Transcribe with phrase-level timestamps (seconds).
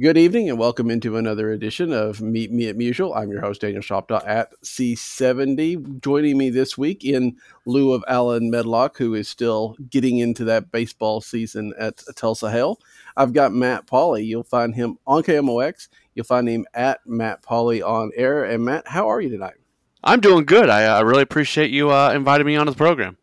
[0.00, 3.14] Good evening and welcome into another edition of Meet Me at Musial.
[3.14, 6.00] I'm your host, Daniel Shoptaw at C70.
[6.00, 10.72] Joining me this week in lieu of Allen Medlock, who is still getting into that
[10.72, 12.80] baseball season at Tulsa Hale.
[13.14, 14.24] I've got Matt Pauley.
[14.24, 15.88] You'll find him on KMOX.
[16.14, 18.44] You'll find him at Matt Pauley on air.
[18.44, 19.56] And Matt, how are you tonight?
[20.02, 20.70] I'm doing good.
[20.70, 23.18] I uh, really appreciate you uh, inviting me onto the program.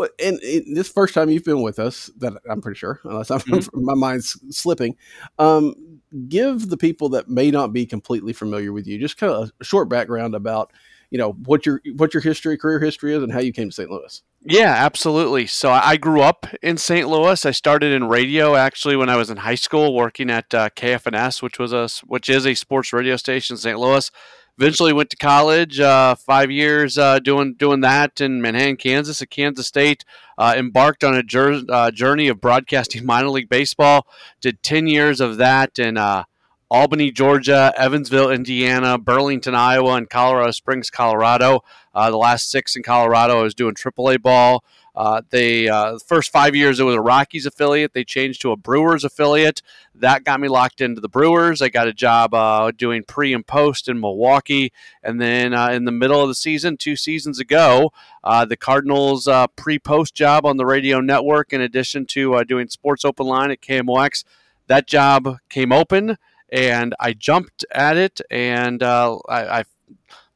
[0.00, 3.30] Well, and, and this first time you've been with us, that I'm pretty sure, unless
[3.30, 3.84] I'm, Mm-hmm.
[3.84, 4.96] my mind's slipping.
[5.38, 9.52] Um, give the people that may not be completely familiar with you just kind of
[9.60, 10.72] a short background about,
[11.10, 13.74] you know, what your what your history, career history is, and how you came to
[13.74, 13.90] St.
[13.90, 14.22] Louis.
[14.42, 15.46] Yeah, absolutely.
[15.46, 17.06] So I grew up in St.
[17.06, 17.44] Louis.
[17.44, 21.42] I started in radio actually when I was in high school, working at uh, KFNS,
[21.42, 23.78] which was a which is a sports radio station in St.
[23.78, 24.10] Louis.
[24.58, 29.30] Eventually went to college, uh, five years uh, doing doing that in Manhattan, Kansas, at
[29.30, 30.04] Kansas State.
[30.36, 34.06] Uh, embarked on a jour- uh, journey of broadcasting minor league baseball.
[34.40, 36.24] Did ten years of that and uh,
[36.70, 41.64] Albany, Georgia, Evansville, Indiana, Burlington, Iowa, and Colorado Springs, Colorado.
[41.92, 44.62] Uh, the last six in Colorado, I was doing AAA ball.
[44.94, 47.94] Uh, they uh, the first five years it was a Rockies affiliate.
[47.94, 49.62] They changed to a Brewers affiliate.
[49.94, 51.62] That got me locked into the Brewers.
[51.62, 54.72] I got a job uh, doing pre and post in Milwaukee,
[55.02, 57.92] and then uh, in the middle of the season, two seasons ago,
[58.24, 62.68] uh, the Cardinals uh, pre post job on the radio network, in addition to doing
[62.68, 64.24] Sports Open Line at KMOX.
[64.66, 66.16] That job came open,
[66.52, 69.64] and I jumped at it, and uh, I, I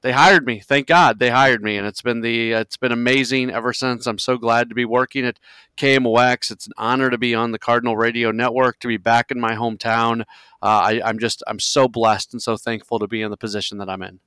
[0.05, 0.61] they hired me.
[0.61, 4.07] Thank God they hired me, and it's been the it's been amazing ever since.
[4.07, 5.41] I'm so glad to be working at
[5.79, 6.51] KMOX.
[6.51, 9.55] It's an honor to be on the Cardinal Radio Network, to be back in my
[9.55, 10.21] hometown.
[10.63, 13.79] Uh, I, I'm just I'm so blessed and so thankful to be in the position
[13.79, 14.21] that I'm in.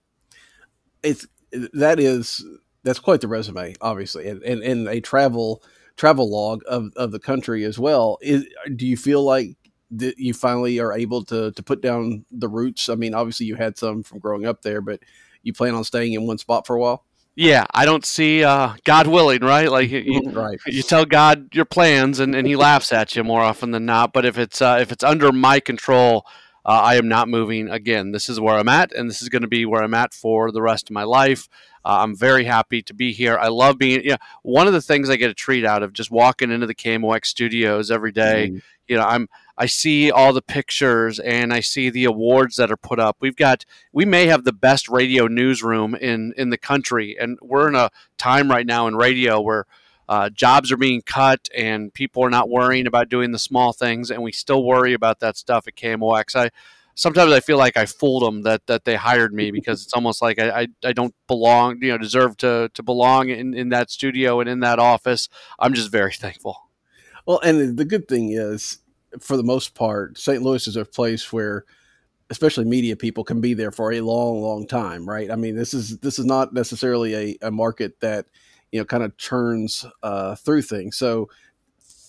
[1.03, 2.43] It's that is
[2.81, 5.61] that's quite the resume, obviously, and and, and a travel
[5.95, 8.17] travel log of, of the country as well.
[8.23, 9.57] Is do you feel like
[9.91, 12.89] that you finally are able to to put down the roots?
[12.89, 14.99] I mean, obviously you had some from growing up there, but
[15.43, 17.05] you plan on staying in one spot for a while,
[17.35, 19.71] Yeah, I don't see uh, God willing, right?
[19.71, 20.59] Like you, you, right?
[20.65, 24.11] you tell God your plans, and, and He laughs at you more often than not.
[24.11, 26.25] But if it's uh, if it's under my control,
[26.65, 28.11] uh, I am not moving again.
[28.11, 30.51] This is where I'm at, and this is going to be where I'm at for
[30.51, 31.47] the rest of my life.
[31.85, 33.37] Uh, I'm very happy to be here.
[33.37, 34.01] I love being.
[34.03, 36.75] Yeah, one of the things I get a treat out of just walking into the
[36.75, 38.49] KMOX studios every day.
[38.51, 38.61] Mhm.
[38.89, 42.77] You know, I'm I see all the pictures and I see the awards that are
[42.77, 43.17] put up.
[43.19, 47.67] We've got we may have the best radio newsroom in in the country, and we're
[47.67, 49.65] in a time right now in radio where
[50.09, 54.11] uh, jobs are being cut and people are not worrying about doing the small things,
[54.11, 56.35] and we still worry about that stuff at KMOX.
[56.35, 56.49] I
[56.97, 60.21] sometimes I feel like I fooled them that that they hired me because it's almost
[60.21, 63.89] like I, I, I don't belong, you know, deserve to to belong in, in that
[63.89, 65.29] studio and in that office.
[65.59, 66.63] I'm just very thankful.
[67.25, 68.79] Well, and the good thing is,
[69.19, 70.41] for the most part, St.
[70.41, 71.65] Louis is a place where,
[72.29, 75.31] especially media people, can be there for a long, long time, right?
[75.31, 78.27] I mean, this is this is not necessarily a, a market that
[78.71, 80.97] you know kind of churns uh, through things.
[80.97, 81.29] So,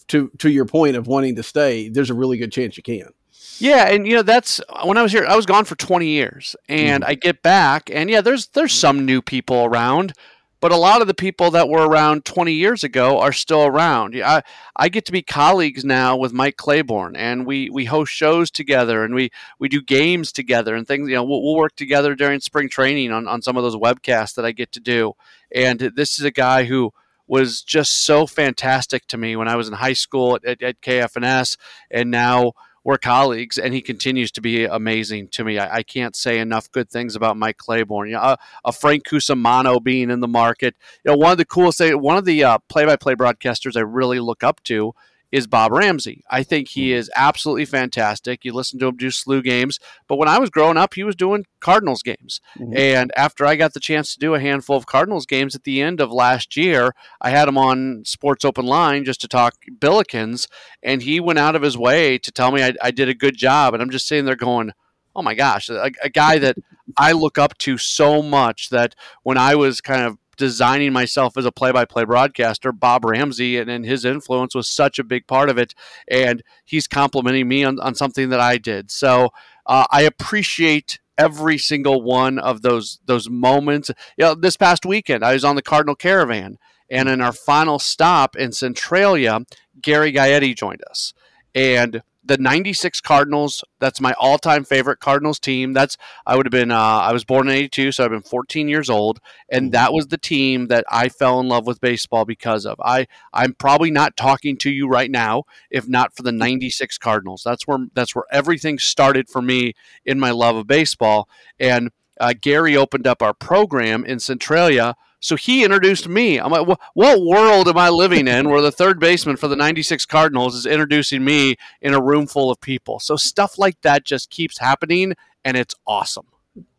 [0.09, 3.11] to to your point of wanting to stay, there's a really good chance you can.
[3.59, 5.27] Yeah, and you know that's when I was here.
[5.27, 9.05] I was gone for 20 years, and I get back, and yeah, there's there's some
[9.05, 10.13] new people around,
[10.61, 14.15] but a lot of the people that were around 20 years ago are still around.
[14.17, 14.43] I
[14.77, 19.05] I get to be colleagues now with Mike Claiborne, and we we host shows together,
[19.05, 21.09] and we we do games together and things.
[21.09, 24.35] You know, we'll, we'll work together during spring training on on some of those webcasts
[24.35, 25.15] that I get to do.
[25.55, 26.93] And this is a guy who
[27.27, 30.81] was just so fantastic to me when I was in high school at, at, at
[30.81, 31.57] KFNS,
[31.91, 32.53] and now
[32.89, 35.59] we're colleagues, and he continues to be amazing to me.
[35.59, 38.09] I, I can't say enough good things about Mike Claiborne.
[38.09, 40.75] You know, a, a Frank Cusumano being in the market.
[41.05, 44.43] You know, one of the coolest one of the uh, play-by-play broadcasters I really look
[44.43, 44.95] up to
[45.31, 46.25] is Bob Ramsey.
[46.31, 48.45] I think he is absolutely fantastic.
[48.45, 51.17] You listen to him do SLU games, but when I was growing up, he was
[51.17, 52.41] doing Cardinals games.
[52.59, 52.77] Mhm.
[52.77, 55.83] And after I got the chance to do a handful of Cardinals games at the
[55.83, 60.47] end of last year, I had him on Sports Open Line just to talk Billikens,
[60.83, 63.37] and he went out of his way to tell me I, I did a good
[63.37, 63.75] job.
[63.75, 64.73] And I'm just sitting there going,
[65.15, 66.57] oh my gosh, a, a guy that
[66.97, 68.95] I look up to so much that
[69.25, 73.85] when I was kind of designing myself as a play-by-play broadcaster, Bob Ramsey and, and,
[73.85, 75.75] his influence was such a big part of it.
[76.11, 78.91] And he's complimenting me on, on something that I did.
[78.91, 79.31] So
[79.67, 83.91] uh, I appreciate every single one of those those moments.
[84.17, 86.59] You know, this past weekend I was on the Cardinal Caravan,
[86.89, 89.41] and in our final stop in Centralia,
[89.83, 91.13] Gary Gaetti joined us,
[91.55, 93.65] and the 96 Cardinals.
[93.81, 95.73] That's my all-time favorite Cardinals team.
[95.73, 95.97] That's
[96.27, 98.89] I would have been uh, I was born in 82, so I've been 14 years
[98.89, 99.73] old and mm-hmm.
[99.73, 102.79] that was the team that I fell in love with baseball because of.
[102.85, 107.43] I I'm probably not talking to you right now if not for the 96 Cardinals.
[107.45, 109.73] That's where that's where everything started for me
[110.05, 111.29] in my love of baseball
[111.59, 111.91] and
[112.21, 116.39] uh, Gary opened up our program in Centralia so he introduced me.
[116.39, 120.07] I'm like, what world am I living in where the third baseman for the 96
[120.07, 123.01] Cardinals is introducing me in a room full of people?
[123.01, 126.27] So stuff like that just keeps happening and it's awesome.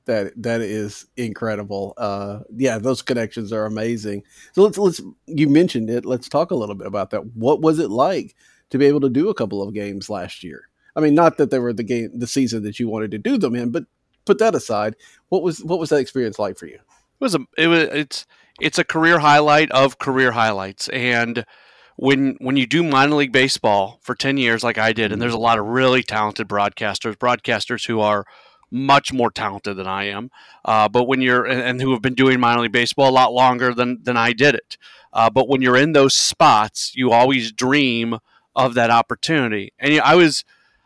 [0.06, 1.94] That that is incredible.
[1.98, 4.24] Uh, yeah, those connections are amazing.
[4.54, 6.04] So let's let's you mentioned it.
[6.04, 7.36] Let's talk a little bit about that.
[7.36, 8.36] What was it like
[8.72, 10.68] to be able to do a couple of games last year?
[10.96, 13.38] I mean, not that they were the game the season that you wanted to do
[13.38, 13.84] them in, but
[14.26, 14.96] put that aside.
[15.28, 16.80] What was what was that experience like for you?
[17.20, 18.26] It was a it was it's
[18.60, 20.88] it's a career highlight of career highlights.
[20.90, 21.46] And
[21.96, 25.34] when when you do minor league baseball for 10 years like I did and there's
[25.34, 28.26] a lot of really talented broadcasters broadcasters who are
[28.72, 30.32] much more talented than I am
[30.64, 33.34] uh, but when you're and, and, who have been doing minor league baseball a lot
[33.34, 34.78] longer than than I did it.
[35.12, 38.20] Uh, but when you're in those spots you always dream
[38.56, 39.74] of that opportunity.
[39.78, 40.46] And you know, I was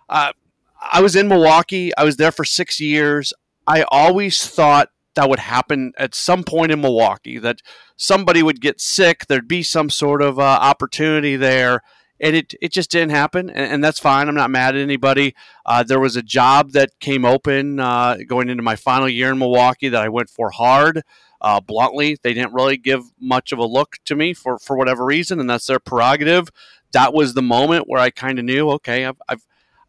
[0.10, 0.34] uh,
[0.82, 1.96] I was in Milwaukee.
[1.96, 3.34] I was there for 6 years.
[3.66, 7.62] I always thought that would happen at some point in Milwaukee, that
[7.96, 11.82] somebody would get sick, there'd be some sort of uh, opportunity there.
[12.20, 14.30] And it, it just didn't happen, and, and that's fine.
[14.30, 15.36] I'm not mad at anybody.
[15.66, 19.40] Uh, there was a job that came open uh, going into my final year in
[19.40, 21.02] Milwaukee that I went for hard.
[21.42, 25.04] Uh, bluntly, they didn't really give much of a look to me for, for whatever
[25.04, 26.48] reason, and that's their prerogative.
[26.94, 29.46] That was the moment where I kind of knew, okay, I've, I've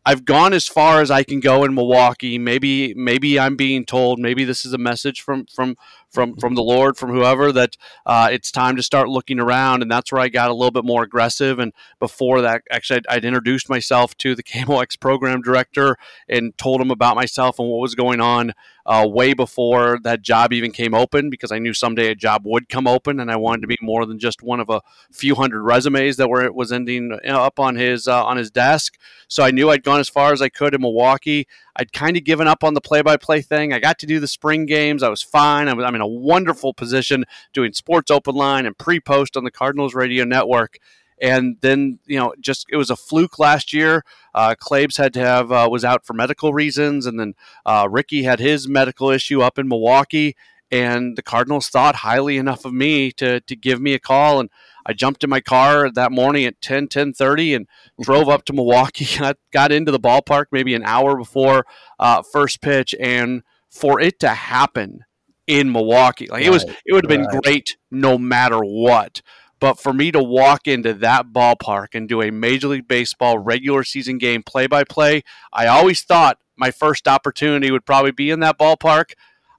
[0.07, 2.39] I've gone as far as I can go in Milwaukee.
[2.39, 5.77] Maybe maybe I'm being told maybe this is a message from from
[6.15, 7.77] from from the Lord from whoever that
[8.07, 10.85] uh, it's time to start looking around, and that's where I got a little bit
[10.85, 11.59] more aggressive.
[11.59, 15.97] And before that, actually, I'd, I'd introduced myself to the KMOX program director
[16.29, 18.53] and told him about myself and what was going on
[18.87, 22.69] uh, way before that job even came open because I knew someday a job would
[22.69, 24.83] come open, and I wanted to be more than just one of a
[25.13, 28.97] few hundred resumes that were was ending up on his uh, on his desk.
[29.29, 31.47] So I knew I'd gone as far as I could in Milwaukee.
[31.77, 33.73] I'd kind of given up on the play-by-play thing.
[33.73, 35.03] I got to do the spring games.
[35.03, 35.69] I was fine.
[35.69, 39.51] I was, I'm in a wonderful position doing sports open line and pre-post on the
[39.51, 40.79] Cardinals radio network
[41.21, 44.05] and then you know just it was a fluke last year.
[44.35, 47.35] Uh, Claibs had to have uh, was out for medical reasons, and then
[47.65, 50.37] uh, Ricky had his medical issue up in Milwaukee,
[50.71, 54.51] and the Cardinals thought highly enough of me to to give me a call, and
[54.87, 57.69] I jumped in my car that morning at 10 10 30 and
[58.01, 59.07] drove up to Milwaukee.
[59.25, 61.67] I got into the ballpark maybe an hour before
[61.99, 65.05] uh, first pitch, and for it to happen
[65.47, 67.31] in Milwaukee, like right, it was, it would have right.
[67.31, 69.21] been great no matter what.
[69.61, 73.85] But for me to walk into that ballpark and do a Major League Baseball regular
[73.85, 75.23] season game play by play,
[75.53, 79.13] I always thought my first opportunity would probably be in that ballpark.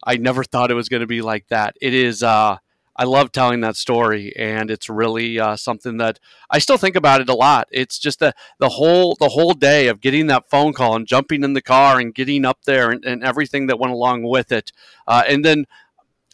[0.04, 1.76] I never thought it was going to be like that.
[1.82, 2.22] It is.
[2.22, 2.58] Uh,
[2.98, 7.22] I love telling that story, and it's really uh, something that I still think about
[7.22, 7.68] it a lot.
[7.72, 11.44] It's just the the whole the whole day of getting that phone call and jumping
[11.44, 14.72] in the car and getting up there and, and everything that went along with it,
[15.08, 15.66] uh, and then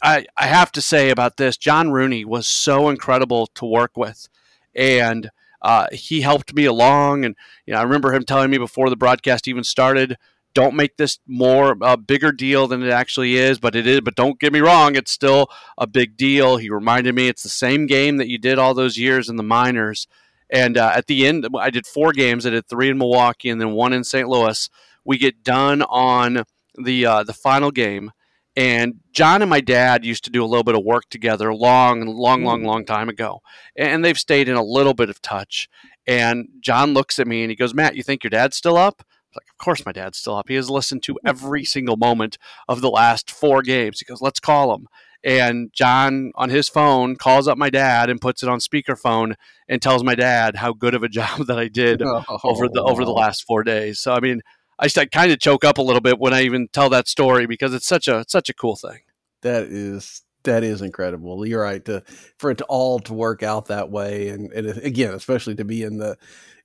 [0.02, 4.28] I, I have to say about this, John Rooney was so incredible to work with,
[4.74, 5.30] and
[5.62, 7.24] uh, he helped me along.
[7.24, 10.16] And you know, I remember him telling me before the broadcast even started,
[10.54, 14.00] "Don't make this more a bigger deal than it actually is." But it is.
[14.00, 16.56] But don't get me wrong, it's still a big deal.
[16.56, 19.42] He reminded me it's the same game that you did all those years in the
[19.42, 20.06] minors.
[20.50, 22.46] And uh, at the end, I did four games.
[22.46, 24.28] I did three in Milwaukee and then one in St.
[24.28, 24.68] Louis.
[25.04, 26.44] We get done on
[26.76, 28.12] the uh, the final game
[28.56, 32.06] and John and my dad used to do a little bit of work together long,
[32.06, 32.66] long, long, mm.
[32.66, 33.40] long time ago.
[33.76, 35.68] And they've stayed in a little bit of touch.
[36.06, 39.02] And John looks at me and he goes, Matt, you think your dad's still up?
[39.34, 40.48] Like, of course my dad's still up.
[40.48, 44.00] He has listened to every single moment of the last four games.
[44.00, 44.88] He goes, let's call him.
[45.24, 49.34] And John on his phone calls up my dad and puts it on speakerphone
[49.68, 52.24] and tells my dad how good of a job that I did oh.
[52.42, 54.00] over the over the last four days.
[54.00, 54.40] So I mean,
[54.78, 57.46] I, I kind of choke up a little bit when I even tell that story
[57.46, 58.98] because it's such a such a cool thing.
[59.42, 61.46] That is that is incredible.
[61.46, 62.02] You're right to
[62.38, 65.82] for it to all to work out that way, and, and again, especially to be
[65.82, 66.16] in the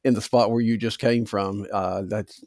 [0.03, 1.67] in the spot where you just came from.
[1.71, 2.43] Uh, that's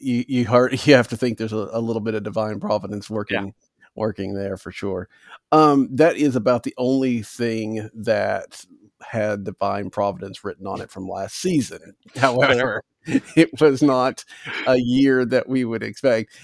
[0.00, 3.08] you you hard you have to think there's a, a little bit of divine providence
[3.08, 3.52] working yeah.
[3.94, 5.08] working there for sure.
[5.52, 8.64] Um, that is about the only thing that
[9.02, 11.94] had divine providence written on it from last season.
[12.16, 14.24] However, it was not
[14.66, 16.38] a year that we would expect.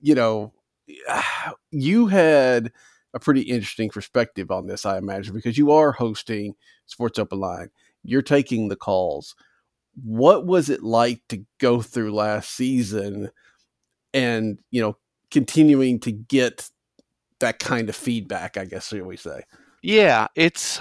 [0.00, 0.52] You know,
[1.70, 2.72] you had
[3.14, 6.54] a pretty interesting perspective on this, I imagine, because you are hosting
[6.86, 7.70] Sports Open Line.
[8.04, 9.34] You're taking the calls.
[10.02, 13.30] What was it like to go through last season
[14.12, 14.96] and, you know,
[15.30, 16.68] continuing to get
[17.40, 19.42] that kind of feedback, I guess we say?
[19.82, 20.80] Yeah, it's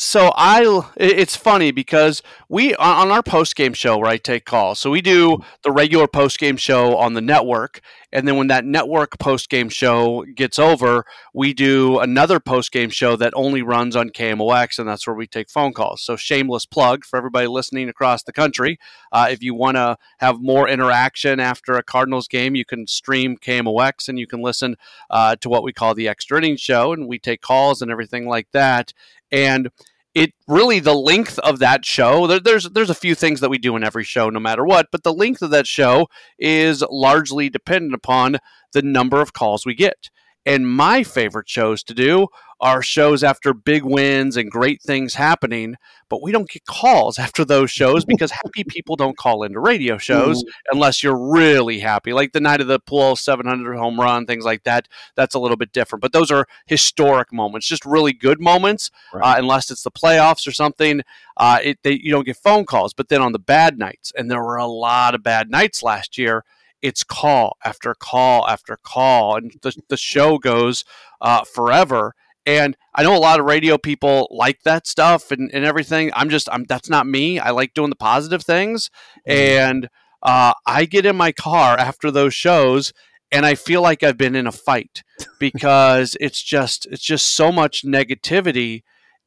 [0.00, 4.78] so I, it's funny because we on our post game show where I take calls.
[4.78, 7.80] So we do the regular post game show on the network,
[8.10, 11.04] and then when that network post game show gets over,
[11.34, 15.26] we do another post game show that only runs on KMOX, and that's where we
[15.26, 16.02] take phone calls.
[16.02, 18.78] So shameless plug for everybody listening across the country.
[19.12, 23.36] Uh, if you want to have more interaction after a Cardinals game, you can stream
[23.36, 24.76] KMOX and you can listen
[25.10, 28.26] uh, to what we call the extra innings show, and we take calls and everything
[28.26, 28.94] like that
[29.32, 29.70] and
[30.14, 33.58] it really the length of that show there, there's there's a few things that we
[33.58, 36.08] do in every show no matter what but the length of that show
[36.38, 38.38] is largely dependent upon
[38.72, 40.10] the number of calls we get
[40.46, 42.28] and my favorite shows to do
[42.60, 45.76] are shows after big wins and great things happening,
[46.10, 49.96] but we don't get calls after those shows because happy people don't call into radio
[49.96, 50.48] shows mm.
[50.70, 52.12] unless you're really happy.
[52.12, 54.88] Like the night of the Pujols 700 home run, things like that.
[55.14, 58.90] That's a little bit different, but those are historic moments, just really good moments.
[59.12, 59.36] Right.
[59.36, 61.00] Uh, unless it's the playoffs or something,
[61.38, 62.92] uh, it, they, you don't get phone calls.
[62.92, 66.18] But then on the bad nights, and there were a lot of bad nights last
[66.18, 66.44] year
[66.82, 70.84] it's call after call after call, and the, the show goes
[71.20, 72.14] uh, forever.
[72.46, 76.10] And I know a lot of radio people like that stuff and, and everything.
[76.14, 77.38] I'm just, I'm that's not me.
[77.38, 78.90] I like doing the positive things,
[79.28, 79.30] mm-hmm.
[79.32, 79.88] and
[80.22, 82.92] uh, I get in my car after those shows
[83.32, 85.02] and I feel like I've been in a fight
[85.38, 88.82] because it's just it's just so much negativity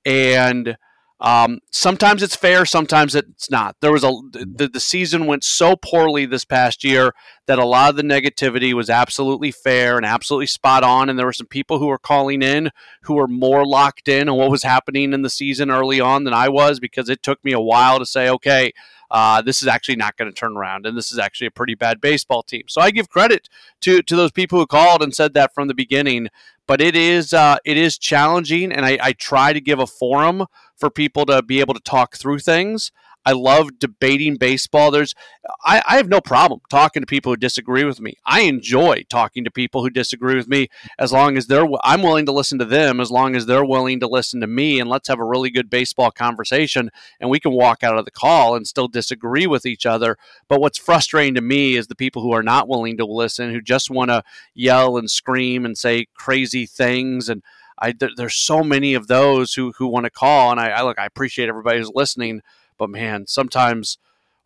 [0.05, 0.77] and
[1.19, 3.77] um, sometimes it's fair, sometimes it's not.
[3.79, 7.13] There was a the, the season went so poorly this past year
[7.47, 11.09] that a lot of the negativity was absolutely fair and absolutely spot on.
[11.09, 12.71] And there were some people who were calling in
[13.03, 16.33] who were more locked in on what was happening in the season early on than
[16.33, 18.73] I was because it took me a while to say, okay,
[19.13, 21.75] uh, this is actually not going to turn around, and this is actually a pretty
[21.75, 22.63] bad baseball team.
[22.67, 23.47] So I give credit
[23.81, 26.29] to to those people who called and said that from the beginning.
[26.65, 30.45] But it is uh, it is challenging, and I, I try to give a forum
[30.75, 32.91] for people to be able to talk through things.
[33.25, 34.91] I love debating baseball.
[34.91, 35.15] There's,
[35.63, 38.17] I, I, have no problem talking to people who disagree with me.
[38.25, 40.67] I enjoy talking to people who disagree with me
[40.99, 44.01] as long as they're, I'm willing to listen to them as long as they're willing
[44.01, 44.79] to listen to me.
[44.79, 46.89] And let's have a really good baseball conversation.
[47.19, 50.17] And we can walk out of the call and still disagree with each other.
[50.49, 53.61] But what's frustrating to me is the people who are not willing to listen, who
[53.61, 57.29] just want to yell and scream and say crazy things.
[57.29, 57.41] And
[57.83, 60.51] I, there, there's so many of those who, who want to call.
[60.51, 62.41] And I, I look, I appreciate everybody who's listening
[62.77, 63.97] but man, sometimes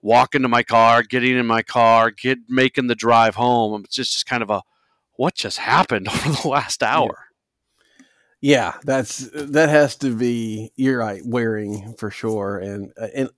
[0.01, 4.13] walking to my car, getting in my car, get making the drive home, it's just,
[4.13, 4.61] just kind of a
[5.15, 7.25] what just happened over the last hour.
[8.39, 13.29] Yeah, that's that has to be you're right, wearing for sure, and uh, and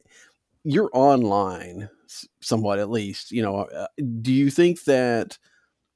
[0.65, 1.89] you're online
[2.41, 3.32] somewhat at least.
[3.32, 3.88] You know, uh,
[4.22, 5.38] do you think that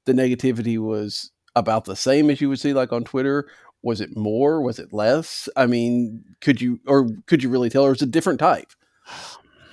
[0.05, 3.49] the negativity was about the same as you would see like on Twitter?
[3.83, 4.61] Was it more?
[4.61, 5.49] Was it less?
[5.55, 7.85] I mean, could you or could you really tell?
[7.85, 8.71] Or was it a different type?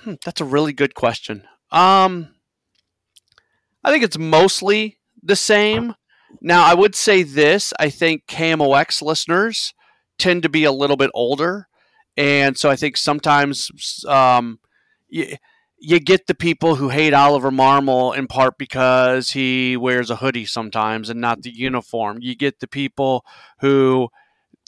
[0.03, 1.43] Hmm, that's a really good question.
[1.71, 2.29] Um,
[3.83, 5.95] I think it's mostly the same.
[6.41, 9.73] Now, I would say this: I think KMOX listeners
[10.19, 11.67] tend to be a little bit older,
[12.17, 14.59] and so I think sometimes um,
[15.81, 20.45] you, get the people who hate Oliver Marmol in part because he wears a hoodie
[20.45, 22.19] sometimes and not the uniform.
[22.21, 23.25] You get the people
[23.59, 24.09] who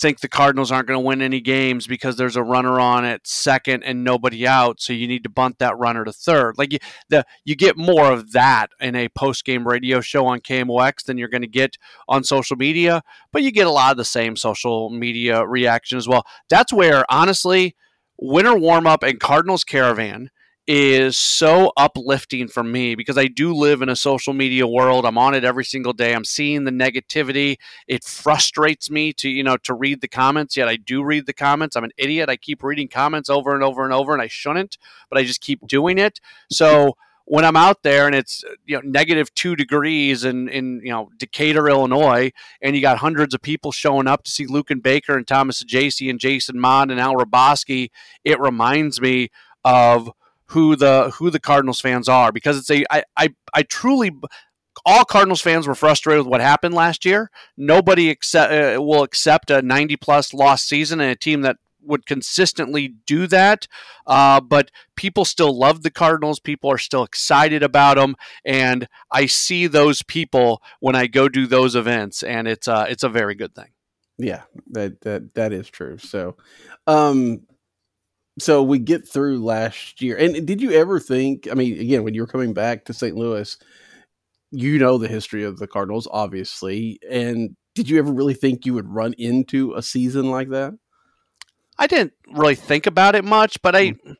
[0.02, 3.28] think the Cardinals aren't going to win any games because there's a runner on at
[3.28, 6.58] second and nobody out, so you need to bunt that runner to third.
[6.58, 6.80] Like you,
[7.10, 11.18] the you get more of that in a post game radio show on KMOX than
[11.18, 11.78] you're going to get
[12.08, 16.08] on social media, but you get a lot of the same social media reaction as
[16.08, 16.26] well.
[16.50, 17.76] That's where honestly,
[18.18, 20.32] winter warm up and Cardinals caravan
[20.66, 25.06] is so uplifting for me because I do live in a social media world.
[25.06, 26.16] I'm on it every single day.
[26.16, 27.58] I'm seeing the negativity.
[27.88, 31.34] It frustrates me to, you know, to read the comments, yet I do read the
[31.34, 31.76] comments.
[31.76, 32.30] I'm an idiot.
[32.30, 34.78] I keep reading comments over and over and over and I shouldn't,
[35.10, 36.22] but I just keep doing it.
[36.50, 40.92] So when I'm out there and it's you know negative two degrees in in you
[40.92, 45.18] know Decatur, Illinois, and you got hundreds of people showing up to see Luken Baker
[45.18, 47.90] and Thomas Saggese and Jason Motte and Al Hrabosky,
[48.24, 49.30] it reminds me
[49.64, 50.12] of
[50.54, 54.12] who the who the Cardinals fans are because it's a I I, I truly
[54.86, 57.30] all Cardinals fans were frustrated with what happened last year.
[57.58, 62.06] Nobody accept, uh, will accept a 90 plus loss season and a team that would
[62.06, 63.68] consistently do that.
[64.08, 66.40] Uh, but people still love the Cardinals.
[66.40, 71.48] People are still excited about them, and I see those people when I go do
[71.48, 73.70] those events, and it's uh, it's a very good thing.
[74.18, 75.98] Yeah, that that that is true.
[75.98, 76.38] So,
[76.88, 77.42] um,
[78.40, 81.48] so we get through last year, and did you ever think?
[81.50, 83.16] I mean, again, when you were coming back to St.
[83.16, 83.58] Louis,
[84.52, 88.74] you know the history of the Cardinals, obviously, and did you ever really think you
[88.74, 90.74] would run into a season like that?
[91.78, 94.16] I didn't really think about it much, but I mm.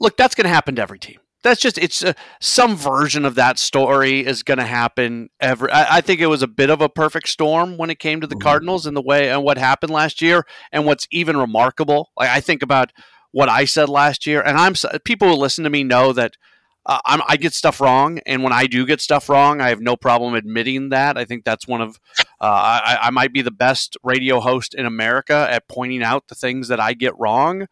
[0.00, 0.16] look.
[0.16, 1.18] That's going to happen to every team.
[1.42, 5.28] That's just it's uh, some version of that story is going to happen.
[5.40, 8.20] Every I, I, think it was a bit of a perfect storm when it came
[8.20, 8.42] to the mm-hmm.
[8.42, 10.44] Cardinals and the way and what happened last year.
[10.72, 12.92] And what's even remarkable, like I think about
[13.36, 14.72] what I said last year, and I'm
[15.04, 16.38] people who listen to me know that
[16.86, 19.94] uh, i get stuff wrong, and when I do get stuff wrong, I have no
[19.94, 21.18] problem admitting that.
[21.18, 22.00] I think that's one of
[22.40, 26.34] uh, I, I, might be the best radio host in America at pointing out the
[26.34, 27.66] things that I get wrong.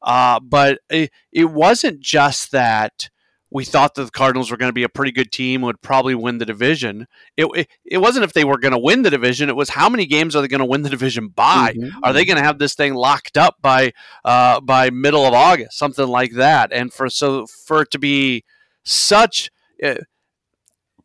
[0.00, 3.10] Uh, but it, it wasn't just that
[3.50, 6.14] we thought that the Cardinals were going to be a pretty good team, would probably
[6.14, 7.06] win the division.
[7.36, 9.88] It, it, it wasn't if they were going to win the division; it was how
[9.88, 11.74] many games are they going to win the division by?
[11.76, 11.98] Mm-hmm.
[12.04, 13.92] Are they going to have this thing locked up by
[14.24, 16.72] uh, by middle of August, something like that?
[16.72, 18.44] And for so for it to be
[18.84, 19.50] such
[19.82, 19.94] uh,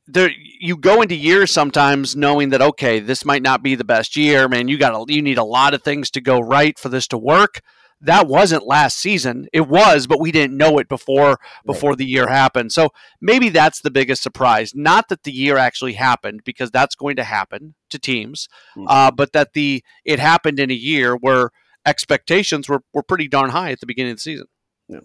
[0.08, 4.16] there you go into years sometimes knowing that okay this might not be the best
[4.16, 7.08] year man you got you need a lot of things to go right for this
[7.08, 7.62] to work
[8.02, 9.48] that wasn't last season.
[9.54, 11.98] It was but we didn't know it before before right.
[11.98, 12.72] the year happened.
[12.72, 12.90] So
[13.22, 14.74] maybe that's the biggest surprise.
[14.76, 18.88] Not that the year actually happened because that's going to happen to teams mm-hmm.
[18.88, 21.52] uh, but that the it happened in a year where
[21.86, 24.48] expectations were, were pretty darn high at the beginning of the season.
[24.88, 25.00] Yeah.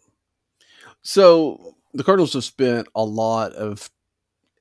[1.03, 3.91] So the Cardinals have spent a lot of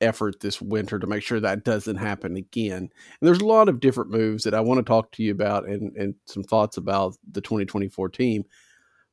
[0.01, 2.77] effort this winter to make sure that doesn't happen again.
[2.77, 5.67] And there's a lot of different moves that I want to talk to you about
[5.67, 8.43] and, and some thoughts about the 2024 team.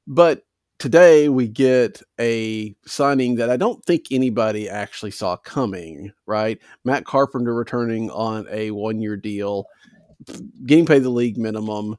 [0.06, 0.44] But
[0.78, 6.58] today we get a signing that I don't think anybody actually saw coming, right?
[6.84, 9.66] Matt Carpenter returning on a one year deal,
[10.66, 11.96] getting paid the league minimum,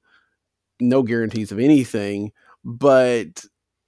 [0.80, 2.32] no guarantees of anything.
[2.63, 3.45] But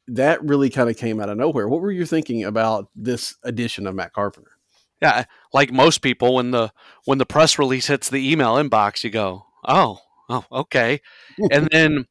[0.08, 1.68] that really kind of came out of nowhere.
[1.68, 4.59] What were you thinking about this addition of Matt Carpenter?
[5.02, 6.72] Yeah, like most people, when the
[7.06, 11.02] when the press release hits the email inbox, you go, "Oh, oh, okay,"
[11.52, 12.06] and then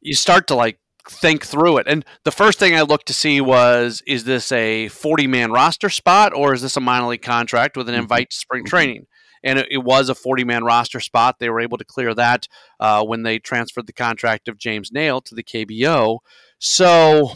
[0.00, 1.88] you start to like think through it.
[1.88, 5.90] And the first thing I looked to see was, is this a forty man roster
[5.90, 8.02] spot or is this a minor league contract with an mm-hmm.
[8.02, 8.70] invite to spring mm-hmm.
[8.70, 9.06] training?
[9.42, 11.38] and it, it was a 40 man roster spot.
[11.38, 12.46] They were able to clear that
[12.78, 16.18] uh, when they transferred the contract of James Naile to the KBO.
[16.58, 17.32] So,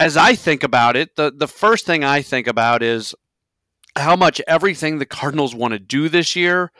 [0.00, 3.14] as I think about it, the, the first thing I think about is
[3.96, 6.72] how much everything the Cardinals want to do this year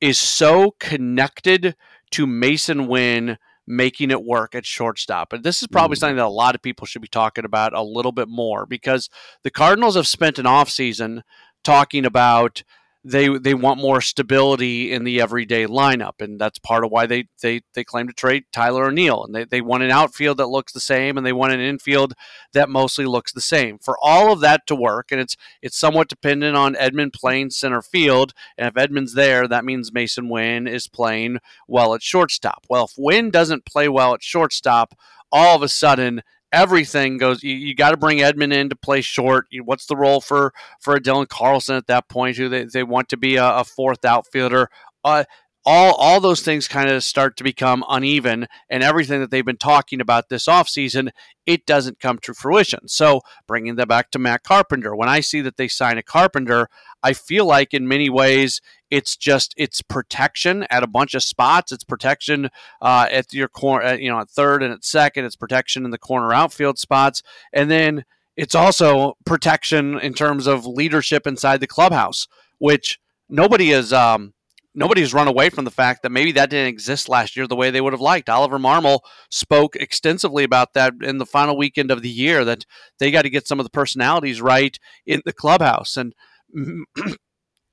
[0.00, 1.74] is so connected
[2.12, 3.36] to Masyn Winn
[3.66, 5.32] making it work at shortstop.
[5.32, 6.00] And this is probably mm.
[6.00, 9.10] something that a lot of people should be talking about a little bit more because
[9.42, 11.22] the Cardinals have spent an offseason
[11.64, 12.62] talking about
[13.08, 17.28] they they want more stability in the everyday lineup, and that's part of why they
[17.42, 20.72] they they claim to trade Tyler O'Neill, and they they want an outfield that looks
[20.72, 22.14] the same, and they want an infield
[22.52, 23.78] that mostly looks the same.
[23.78, 27.80] For all of that to work, and it's it's somewhat dependent on Edman playing center
[27.80, 32.66] field, and if Edman's there, that means Masyn Winn is playing well at shortstop.
[32.68, 34.94] Well, if Winn doesn't play well at shortstop,
[35.32, 37.42] all of a sudden everything goes.
[37.42, 39.46] You, you got to bring Edman in to play short.
[39.50, 42.36] You, what's the role for for Dylan Carlson at that point?
[42.36, 44.70] Who they, they want to be a, a fourth outfielder.
[45.04, 45.24] Uh,
[45.68, 49.58] all all those things kind of start to become uneven and everything that they've been
[49.58, 51.10] talking about this offseason
[51.44, 52.88] it doesn't come to fruition.
[52.88, 56.68] So bringing that back to matt carpenter when i see that they sign a carpenter
[57.02, 61.72] i feel like in many ways it's just it's protection at a bunch of spots.
[61.72, 62.48] It's protection
[62.80, 65.26] uh, at your corner you know at third and at second.
[65.26, 67.22] It's protection in the corner outfield spots.
[67.52, 72.26] And then it's also protection in terms of leadership inside the clubhouse
[72.58, 74.32] which nobody is um,
[74.78, 77.70] nobody's run away from the fact that maybe that didn't exist last year the way
[77.70, 78.28] they would have liked.
[78.28, 82.64] Oliver Marmol spoke extensively about that in the final weekend of the year that
[83.00, 85.96] they got to get some of the personalities right in the clubhouse.
[85.96, 86.14] And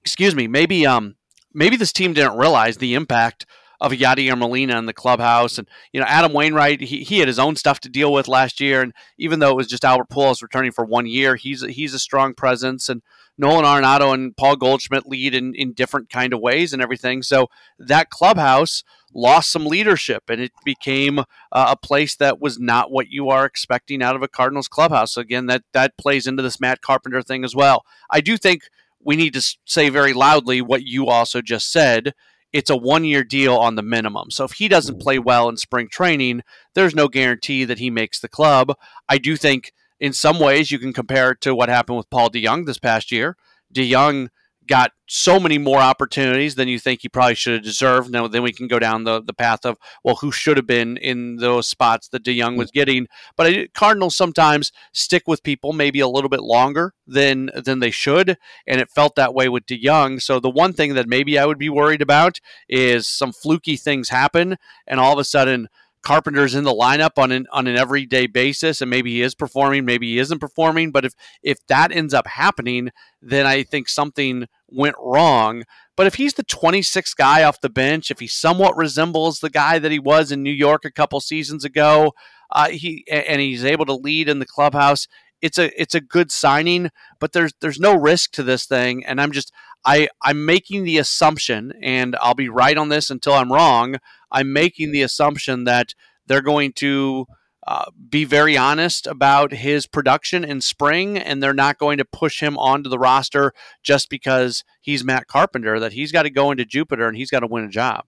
[0.03, 1.15] excuse me, maybe um
[1.53, 3.45] maybe this team didn't realize the impact
[3.79, 5.57] of Yadier Molina in the clubhouse.
[5.57, 8.59] And, you know, Adam Wainwright, he, he had his own stuff to deal with last
[8.59, 8.81] year.
[8.81, 11.99] And even though it was just Albert Pujols returning for one year, he's, he's a
[11.99, 12.89] strong presence.
[12.89, 13.01] And
[13.37, 17.21] Nolan Arenado and Paul Goldschmidt lead in, in different kind of ways and everything.
[17.21, 22.91] So that clubhouse lost some leadership and it became uh, a place that was not
[22.91, 25.13] what you are expecting out of a Cardinals clubhouse.
[25.13, 27.85] So again, that, that plays into this Matt Carpenter thing as well.
[28.09, 28.63] I do think
[29.03, 32.13] we need to say very loudly what you also just said
[32.55, 34.31] it's a one year deal on the minimum.
[34.31, 36.41] So if he doesn't play well in spring training,
[36.73, 38.77] there's no guarantee that he makes the club.
[39.09, 42.29] I do think in some ways you can compare it to what happened with Paul
[42.29, 43.37] DeJong this past year.
[43.73, 44.29] DeJong
[44.67, 48.09] got so many more opportunities than you think he probably should have deserved.
[48.09, 50.97] Now, then we can go down the, the path of, well, who should have been
[50.97, 53.07] in those spots that DeJong was getting.
[53.35, 57.91] But I, Cardinals sometimes stick with people maybe a little bit longer than than they
[57.91, 60.21] should, and it felt that way with DeJong.
[60.21, 64.09] So the one thing that maybe I would be worried about is some fluky things
[64.09, 65.67] happen, and all of a sudden–
[66.05, 69.85] Carpenter's in the lineup on an on an everyday basis, and maybe he is performing,
[69.85, 70.91] maybe he isn't performing.
[70.91, 72.91] But if if that ends up happening,
[73.21, 75.63] then I think something went wrong.
[75.97, 79.79] But if he's the 26th guy off the bench, if he somewhat resembles the guy
[79.79, 82.13] that he was in New York a couple seasons ago,
[82.51, 85.07] uh, he and he's able to lead in the clubhouse,
[85.41, 86.91] it's a it's a good signing.
[87.19, 89.51] But there's there's no risk to this thing, and I'm just
[89.85, 93.97] I I'm making the assumption, and I'll be right on this until I'm wrong.
[94.31, 95.93] I'm making the assumption that
[96.25, 97.27] they're going to
[97.67, 102.41] uh, be very honest about his production in spring, and they're not going to push
[102.41, 105.79] him onto the roster just because he's Matt Carpenter.
[105.79, 108.05] That he's got to go into Jupiter and he's got to win a job.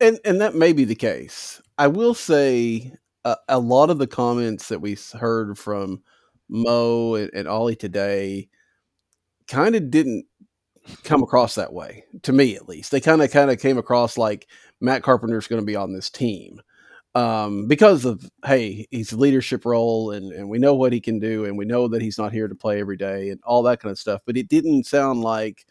[0.00, 1.60] And and that may be the case.
[1.76, 2.92] I will say
[3.48, 6.02] a lot of the comments that we heard from
[6.48, 8.48] Mo and, and Ollie today
[9.48, 10.26] kind of didn't
[11.02, 12.90] come across that way to me at least.
[12.90, 14.48] They kind of kind of came across like
[14.80, 16.60] Matt Carpenter's going to be on this team
[17.14, 21.18] um, because of hey, he's a leadership role and and we know what he can
[21.18, 23.80] do and we know that he's not here to play every day and all that
[23.80, 24.20] kind of stuff.
[24.26, 25.64] But it didn't sound like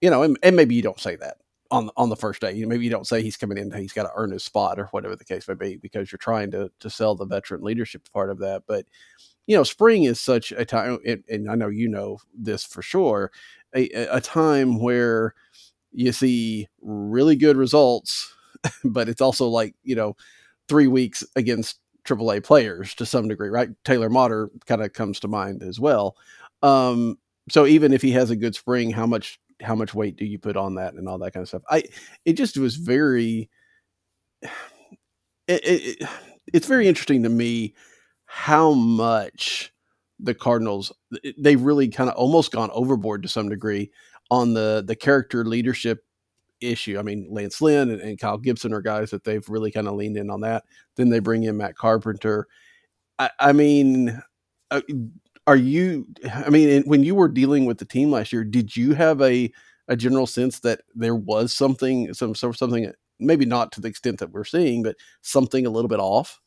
[0.00, 1.36] you know, and, and maybe you don't say that
[1.70, 2.52] on on the first day.
[2.52, 4.78] You know, maybe you don't say he's coming in, he's got to earn his spot
[4.78, 8.08] or whatever the case may be, because you're trying to to sell the veteran leadership
[8.12, 8.62] part of that.
[8.66, 8.86] But
[9.46, 12.82] you know, spring is such a time, and, and I know you know this for
[12.82, 13.30] sure
[13.74, 15.34] a, a time where
[15.92, 18.34] you see really good results,
[18.84, 20.16] but it's also like, you know,
[20.68, 23.70] three weeks against AAA players to some degree, right?
[23.84, 26.16] Taylor Motter kind of comes to mind as well.
[26.62, 30.24] Um, so even if he has a good spring, how much how much weight do
[30.24, 31.62] you put on that and all that kind of stuff?
[31.68, 31.84] I
[32.24, 33.50] it just was very
[34.42, 34.50] it,
[35.48, 36.08] it,
[36.52, 37.74] it's very interesting to me
[38.26, 39.72] how much
[40.22, 40.92] the Cardinals
[41.38, 43.90] they've really kind of almost gone overboard to some degree
[44.30, 46.04] on the the character leadership
[46.60, 46.98] issue.
[46.98, 49.94] I mean, Lance Lynn and, and Kyle Gibson are guys that they've really kind of
[49.94, 50.64] leaned in on that.
[50.96, 52.46] Then they bring in Matt Carpenter.
[53.18, 54.20] I, I mean,
[54.70, 54.82] uh,
[55.46, 56.06] are you?
[56.32, 59.50] I mean, when you were dealing with the team last year, did you have a
[59.88, 64.30] a general sense that there was something, some something, maybe not to the extent that
[64.30, 66.40] we're seeing, but something a little bit off?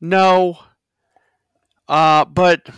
[0.00, 0.58] No,
[1.90, 2.68] uh, but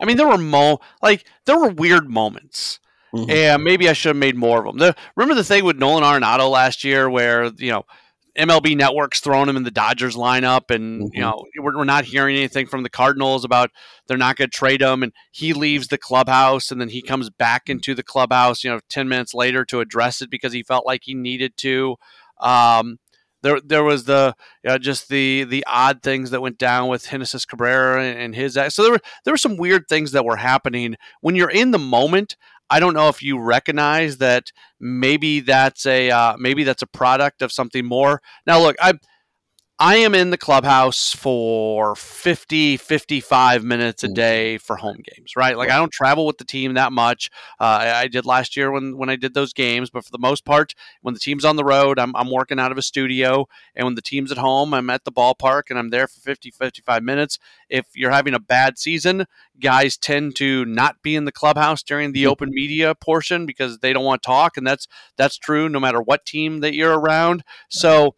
[0.00, 2.78] I mean, there were mo like there were weird moments.
[3.14, 3.30] Mm-hmm.
[3.30, 4.78] And maybe I should have made more of them.
[4.78, 7.84] The, remember the thing with Nolan Arenado last year, where you know
[8.36, 11.14] MLB Network's throwing him in the Dodgers lineup, and mm-hmm.
[11.14, 13.70] you know we're, we're, not hearing anything from the Cardinals about
[14.08, 17.30] they're not going to trade him, and he leaves the clubhouse, and then he comes
[17.30, 20.84] back into the clubhouse, you know, ten minutes later to address it because he felt
[20.84, 21.96] like he needed to.
[22.40, 22.98] Um,
[23.44, 24.34] there there was the
[24.66, 28.82] uh, just the the odd things that went down with Genesis Cabrera and his so
[28.82, 32.36] there were there were some weird things that were happening when you're in the moment.
[32.70, 37.42] I don't know if you recognize that maybe that's a uh, maybe that's a product
[37.42, 38.22] of something more.
[38.46, 38.94] Now look, I
[39.80, 45.58] I am in the clubhouse for 50, 55 minutes a day for home games, right?
[45.58, 47.28] Like I don't travel with the team that much.
[47.58, 50.18] Uh, I, I, did last year when, when I did those games, but for the
[50.18, 53.48] most part, when the team's on the road, I'm, I'm working out of a studio.
[53.74, 56.52] And when the team's at home, I'm at the ballpark and I'm there for 50,
[56.52, 57.40] 55 minutes.
[57.68, 59.26] If you're having a bad season,
[59.58, 63.92] guys tend to not be in the clubhouse during the open media portion because they
[63.92, 64.56] don't want to talk.
[64.56, 67.42] And that's, that's true no matter what team that you're around.
[67.68, 68.14] So,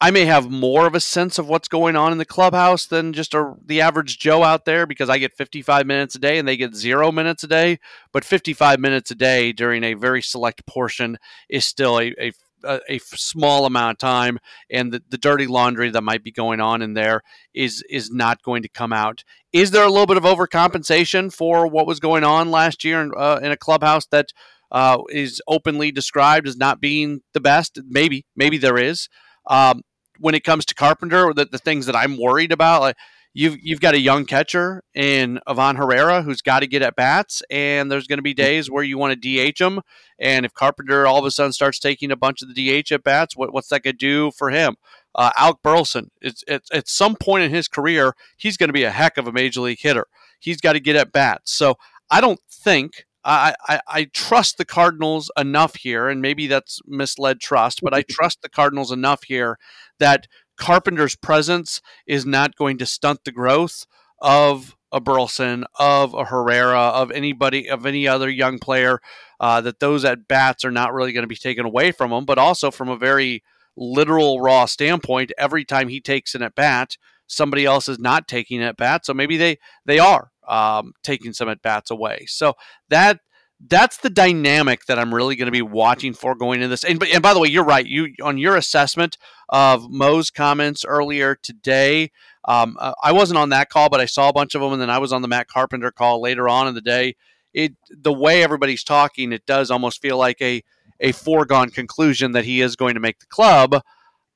[0.00, 3.12] I may have more of a sense of what's going on in the clubhouse than
[3.12, 6.48] just a, the average Joe out there because I get 55 minutes a day and
[6.48, 7.78] they get zero minutes a day.
[8.12, 12.32] But 55 minutes a day during a very select portion is still a, a
[12.62, 14.38] a, small amount of time
[14.70, 17.22] and the, the dirty laundry that might be going on in there
[17.54, 21.66] is is not going to come out is there a little bit of overcompensation for
[21.66, 24.26] what was going on last year in, uh, in a clubhouse that
[24.72, 27.80] uh, is openly described as not being the best.
[27.88, 29.08] Maybe, maybe there is.
[29.46, 29.82] Um,
[30.20, 32.96] when it comes to Carpenter, the, the things that I'm worried about, like
[33.32, 37.42] you've you've got a young catcher in Ivan Herrera who's got to get at bats,
[37.50, 39.80] and there's going to be days where you want to DH him.
[40.18, 43.02] And if Carpenter all of a sudden starts taking a bunch of the DH at
[43.02, 44.76] bats, what, what's that going to do for him?
[45.14, 48.84] Uh, Alec Burleson, it's, it's, at some point in his career, he's going to be
[48.84, 50.06] a heck of a major league hitter.
[50.38, 51.52] He's got to get at bats.
[51.52, 51.74] So
[52.10, 57.40] I don't think I, I, I, trust the Cardinals enough here, and maybe that's misled
[57.40, 59.58] trust, but I trust the Cardinals enough here
[59.98, 63.86] that Carpenter's presence is not going to stunt the growth
[64.20, 69.00] of a Burleson, of a Herrera, of anybody, of any other young player.
[69.38, 72.26] Uh, that those at bats are not really going to be taken away from him,
[72.26, 73.42] but also from a very
[73.76, 78.62] literal raw standpoint, every time he takes an at bat, somebody else is not taking
[78.62, 79.06] at bat.
[79.06, 82.24] So maybe they they are um, taking some at bats away.
[82.28, 82.54] So
[82.88, 83.20] that
[83.68, 86.82] that's the dynamic that I'm really going to be watching for going into this.
[86.82, 87.84] And, and by the way, you're right.
[87.84, 89.18] You on your assessment
[89.50, 92.10] of Mo's comments earlier today.
[92.46, 94.80] Um, uh, I wasn't on that call, but I saw a bunch of them, and
[94.80, 97.16] then I was on the Matt Carpenter call later on in the day.
[97.52, 100.62] It the way everybody's talking, it does almost feel like a
[101.00, 103.82] a foregone conclusion that he is going to make the club.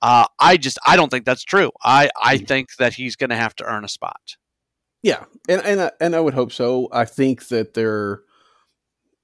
[0.02, 1.70] Uh, I just I don't think that's true.
[1.82, 2.46] I I mm.
[2.46, 4.36] think that he's going to have to earn a spot.
[5.04, 6.88] Yeah, and and and I would hope so.
[6.90, 8.22] I think that there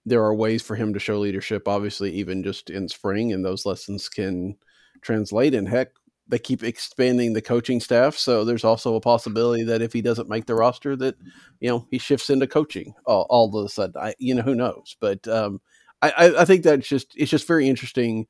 [0.06, 1.68] there are ways for him to show leadership.
[1.68, 4.56] Obviously, even just in spring, and those lessons can
[5.02, 5.54] translate.
[5.54, 5.88] And heck,
[6.28, 10.28] they keep expanding the coaching staff, so there's also a possibility that if he doesn't
[10.28, 11.16] make the roster, that
[11.60, 14.00] you know he shifts into coaching all, all of a sudden.
[14.00, 14.96] I, you know, who knows?
[15.00, 15.60] But um,
[16.02, 18.26] I, I think that's just it's just very interesting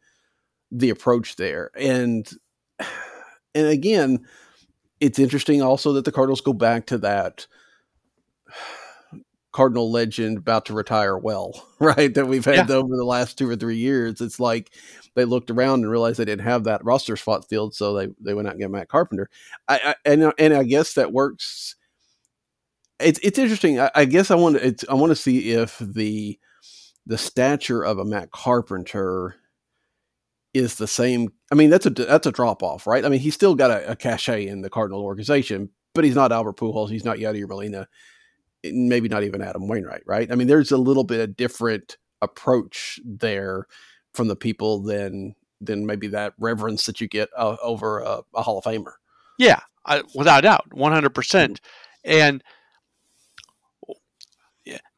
[0.72, 2.28] the approach there, and
[3.54, 4.26] and again,
[5.00, 7.46] it's interesting also that the Cardinals go back to that
[9.52, 12.12] Cardinal legend about to retire well, right?
[12.14, 12.76] That we've had yeah.
[12.76, 14.20] over the last two or three years.
[14.20, 14.72] It's like
[15.14, 18.34] they looked around and realized they didn't have that roster spot filled, so they they
[18.34, 19.28] went out and got Matt Carpenter.
[19.66, 21.74] I, I and and I guess that works.
[23.00, 23.80] It's it's interesting.
[23.80, 26.38] I, I guess I want to I want to see if the
[27.06, 29.34] the stature of a Matt Carpenter
[30.54, 31.32] is the same.
[31.52, 33.04] I mean, that's a that's a drop off, right?
[33.04, 36.32] I mean, he's still got a, a cachet in the Cardinal organization, but he's not
[36.32, 36.90] Albert Pujols.
[36.90, 37.88] He's not Yadier Molina
[38.64, 40.30] maybe not even Adam Wainwright, right?
[40.30, 43.66] I mean, there's a little bit of different approach there
[44.12, 48.42] from the people than than maybe that reverence that you get uh, over a, a,
[48.42, 48.92] Hall of Famer.
[49.38, 51.60] Yeah, I, without a doubt, one hundred percent.
[52.04, 52.42] And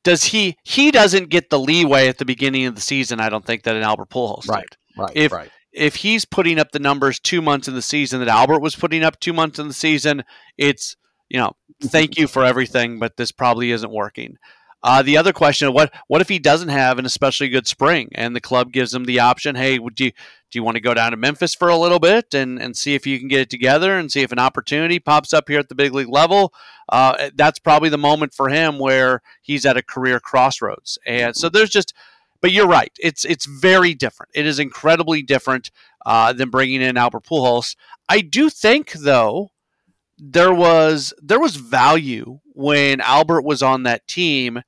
[0.04, 0.56] does he?
[0.64, 3.20] He doesn't get the leeway at the beginning of the season.
[3.20, 4.76] I don't think that an Albert Pujols right, did.
[4.96, 5.50] Right, if, right.
[5.72, 9.02] If he's putting up the numbers two months in the season that Albert was putting
[9.02, 10.24] up two months in the season,
[10.58, 10.96] it's
[11.28, 11.52] you know
[11.82, 14.38] thank you for everything, but this probably isn't working.
[14.82, 18.34] Uh, the other question: what what if he doesn't have an especially good spring, and
[18.34, 19.54] the club gives him the option?
[19.54, 22.34] Hey, would you do you want to go down to Memphis for a little bit
[22.34, 25.32] and and see if you can get it together and see if an opportunity pops
[25.32, 26.52] up here at the big league level?
[26.88, 30.98] Uh, that's probably the moment for him where he's at a career crossroads.
[31.06, 31.94] And so there's just,
[32.42, 32.92] but you're right.
[33.00, 34.32] It's it's very different.
[34.34, 35.70] It is incredibly different
[36.04, 37.76] uh, than bringing in Albert Pujols.
[38.08, 39.52] I do think though
[40.18, 44.60] there was there was value when Albert was on that team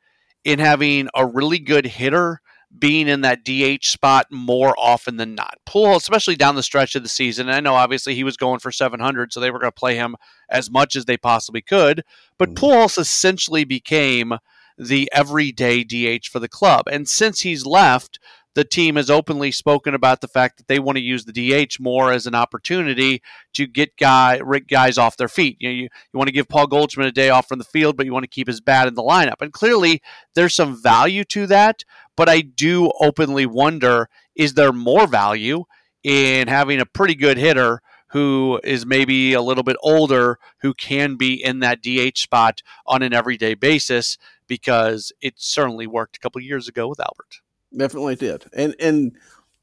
[0.45, 2.41] in having a really good hitter
[2.77, 5.59] being in that DH spot more often than not.
[5.67, 7.49] Pujols, especially down the stretch of the season.
[7.49, 10.17] I know obviously he was going for 700, so they were going to play him
[10.49, 12.03] as much as they possibly could.
[12.37, 12.55] But mm.
[12.55, 14.35] Pujols essentially became
[14.77, 16.85] the everyday DH for the club.
[16.91, 18.19] And since he's left,
[18.55, 21.81] the team has openly spoken about the fact that they want to use the DH
[21.81, 23.21] more as an opportunity
[23.53, 25.57] to get guy guys off their feet.
[25.61, 27.97] You know, you, you want to give Paul Goldschmidt a day off from the field,
[27.97, 29.41] but you want to keep his bat in the lineup.
[29.41, 30.01] And clearly,
[30.35, 31.85] there's some value to that.
[32.17, 35.65] But I do openly wonder: is there more value
[36.05, 37.83] in having a pretty good hitter?
[38.15, 43.03] who is maybe a little bit older who can be in that DH spot on
[43.03, 47.41] an everyday basis because it certainly worked a couple years ago with Albert
[47.77, 48.45] definitely did.
[48.53, 49.17] And and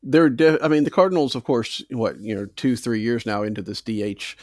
[0.03, 3.43] they're, de- I mean, the Cardinals, of course, what you know, two three years now
[3.43, 4.35] into this DH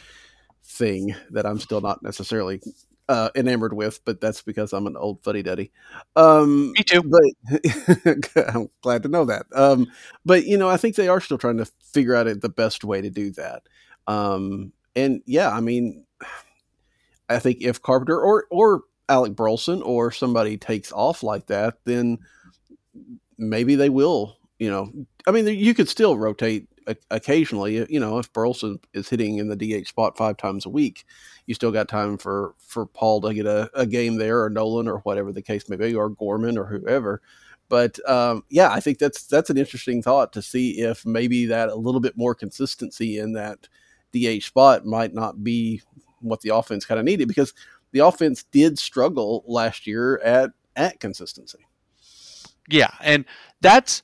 [0.63, 2.61] thing that I'm still not necessarily
[3.07, 5.71] uh, enamored with, but that's because I'm an old fuddy duddy.
[6.15, 7.03] Um, Me too.
[7.03, 9.45] But I'm glad to know that.
[9.53, 9.87] Um,
[10.25, 13.01] but you know, I think they are still trying to figure out the best way
[13.01, 13.63] to do that.
[14.07, 16.05] Um, and yeah, I mean,
[17.29, 22.19] I think if Carpenter or or Alec Burleson or somebody takes off like that, then
[23.37, 24.37] maybe they will.
[24.59, 24.91] You know,
[25.27, 26.67] I mean, you could still rotate
[27.11, 27.85] occasionally.
[27.89, 31.05] You know, if Burleson is hitting in the DH spot five times a week,
[31.45, 34.87] you still got time for for Paul to get a, a game there, or Nolan,
[34.87, 37.21] or whatever the case may be, or Gorman, or whoever.
[37.69, 41.69] But um, yeah, I think that's that's an interesting thought to see if maybe that
[41.69, 43.67] a little bit more consistency in that
[44.11, 45.81] DH spot might not be
[46.21, 47.53] what the offense kind of needed because
[47.91, 51.59] the offense did struggle last year at at consistency.
[52.69, 53.25] Yeah, and
[53.61, 54.03] that's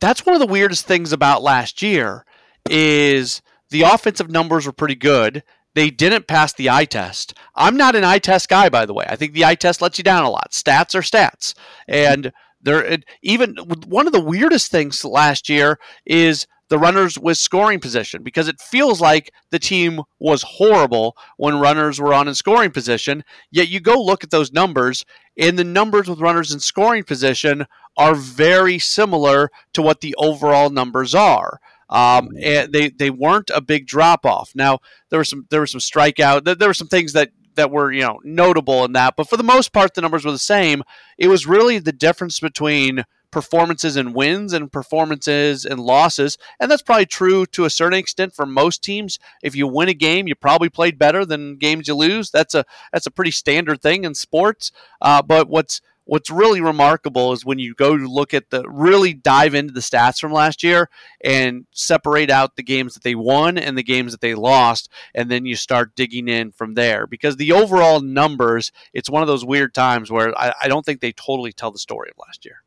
[0.00, 2.24] that's one of the weirdest things about last year
[2.70, 5.42] is the offensive numbers were pretty good.
[5.74, 7.34] They didn't pass the eye test.
[7.56, 9.04] I'm not an eye test guy, by the way.
[9.08, 10.52] I think the eye test lets you down a lot.
[10.52, 11.54] Stats are stats,
[11.88, 12.32] and
[12.64, 18.22] there even one of the weirdest things last year is the runners with scoring position
[18.22, 23.22] because it feels like the team was horrible when runners were on in scoring position.
[23.50, 25.04] Yet you go look at those numbers,
[25.36, 30.70] and the numbers with runners in scoring position are very similar to what the overall
[30.70, 31.60] numbers are.
[31.90, 34.52] Um, and they they weren't a big drop off.
[34.54, 34.78] Now
[35.10, 36.58] there were some there were some strikeout.
[36.58, 39.42] There were some things that that were you know notable in that, but for the
[39.42, 40.82] most part, the numbers were the same.
[41.18, 46.38] It was really the difference between performances and wins and performances and losses.
[46.60, 49.18] And that's probably true to a certain extent for most teams.
[49.42, 52.30] If you win a game, you probably played better than games you lose.
[52.30, 54.70] That's a that's a pretty standard thing in sports.
[55.00, 59.14] Uh, but what's what's really remarkable is when you go to look at the really
[59.14, 60.88] dive into the stats from last year
[61.22, 65.30] and separate out the games that they won and the games that they lost and
[65.30, 67.06] then you start digging in from there.
[67.06, 71.00] Because the overall numbers it's one of those weird times where i, I don't think
[71.00, 72.62] they totally tell the story of last year.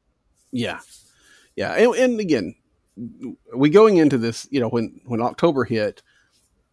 [0.52, 0.80] Yeah.
[1.56, 2.56] Yeah and, and again
[3.56, 6.02] we going into this you know when when october hit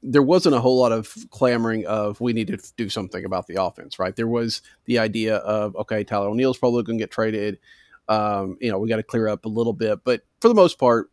[0.07, 3.61] there wasn't a whole lot of clamoring of we need to do something about the
[3.61, 4.15] offense, right?
[4.15, 7.59] There was the idea of okay, Tyler O'Neill's probably going to get traded.
[8.09, 10.79] Um, you know, we got to clear up a little bit, but for the most
[10.79, 11.11] part,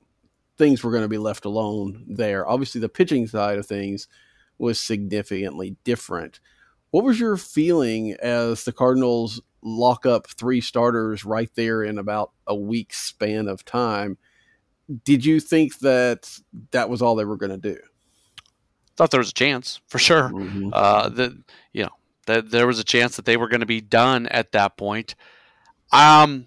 [0.57, 2.47] things were going to be left alone there.
[2.47, 4.09] Obviously, the pitching side of things
[4.57, 6.41] was significantly different.
[6.91, 12.31] What was your feeling as the Cardinals lock up three starters right there in about
[12.45, 14.17] a week's span of time?
[15.05, 16.29] Did you think that
[16.71, 17.79] that was all they were going to do?
[19.01, 20.29] Thought there was a chance for sure.
[20.29, 20.69] Mm-hmm.
[20.71, 21.35] Uh, that
[21.73, 21.89] you know
[22.27, 25.15] that there was a chance that they were going to be done at that point.
[25.91, 26.45] Um,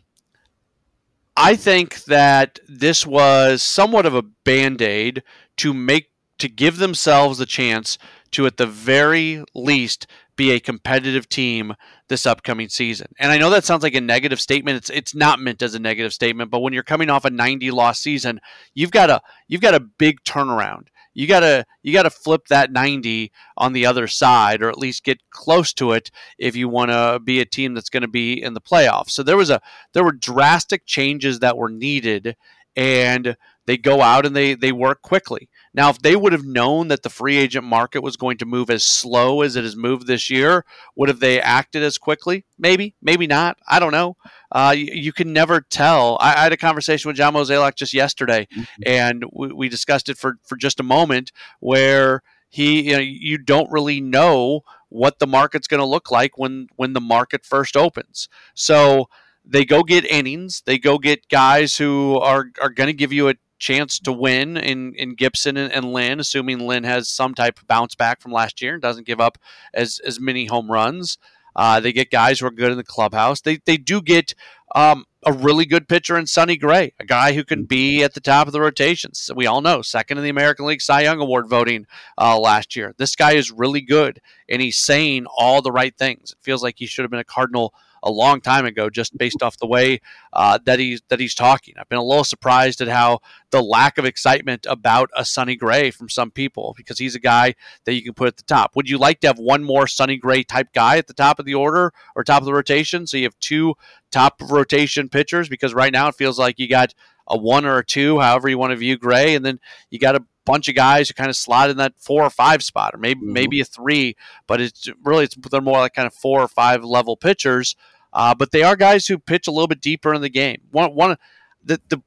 [1.36, 5.24] I think that this was somewhat of a band aid
[5.56, 7.98] to make to give themselves a chance
[8.32, 11.74] to, at the very least, be a competitive team
[12.08, 13.08] this upcoming season.
[13.18, 14.76] And I know that sounds like a negative statement.
[14.76, 17.72] It's it's not meant as a negative statement, but when you're coming off a 90
[17.72, 18.40] loss season,
[18.74, 23.32] you've got a you've got a big turnaround you gotta you gotta flip that 90
[23.56, 27.20] on the other side or at least get close to it if you want to
[27.24, 29.10] be a team that's going to be in the playoffs.
[29.10, 29.60] So there was a
[29.92, 32.36] there were drastic changes that were needed
[32.76, 36.88] and they go out and they they work quickly now, if they would have known
[36.88, 40.06] that the free agent market was going to move as slow as it has moved
[40.06, 42.46] this year, would have they acted as quickly?
[42.56, 43.58] Maybe, maybe not.
[43.66, 44.16] I don't know.
[44.52, 46.16] Uh, you, you, can never tell.
[46.20, 48.82] I, I, had a conversation with John Mozeliak just yesterday, mm-hmm.
[48.86, 53.36] and we, we discussed it for, for just a moment where he, you, know, you
[53.36, 54.60] don't really know
[54.90, 58.28] what the market's going to look like when when the market first opens.
[58.54, 59.08] So
[59.44, 60.62] they go get innings.
[60.64, 64.56] They go get guys who are are going to give you a chance to win
[64.58, 68.32] in, in Gibson and, and Lynn, assuming Lynn has some type of bounce back from
[68.32, 69.38] last year and doesn't give up
[69.72, 71.16] as, as many home runs.
[71.56, 73.40] Uh, they get guys who are good in the clubhouse.
[73.40, 74.34] They, they do get
[74.74, 78.20] um, a really good pitcher in Sonny Gray, a guy who can be at the
[78.20, 79.30] top of the rotations.
[79.34, 81.86] We all know, second in the American League Cy Young Award voting
[82.18, 82.94] uh, last year.
[82.98, 86.32] This guy is really good, and he's saying all the right things.
[86.32, 87.72] It feels like he should have been a Cardinal
[88.04, 90.00] a long time ago, just based off the way
[90.32, 91.74] uh, that he's that he's talking.
[91.78, 95.90] I've been a little surprised at how the lack of excitement about a Sonny Gray
[95.90, 98.76] from some people because he's a guy that you can put at the top.
[98.76, 101.46] Would you like to have one more Sonny Gray type guy at the top of
[101.46, 103.06] the order or top of the rotation?
[103.06, 103.74] So you have two
[104.12, 106.94] top rotation pitchers because right now it feels like you got
[107.26, 109.58] a one or a two, however you want to view Gray, and then
[109.90, 112.62] you got a bunch of guys who kind of slot in that four or five
[112.62, 113.32] spot, or maybe mm-hmm.
[113.32, 116.84] maybe a three, but it's really it's they're more like kind of four or five
[116.84, 117.76] level pitchers.
[118.14, 120.60] Uh, but they are guys who pitch a little bit deeper in the game.
[120.70, 121.16] One, one,
[121.62, 122.02] the, the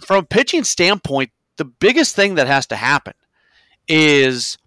[0.00, 3.14] from a pitching standpoint, the biggest thing that has to happen
[3.88, 4.58] is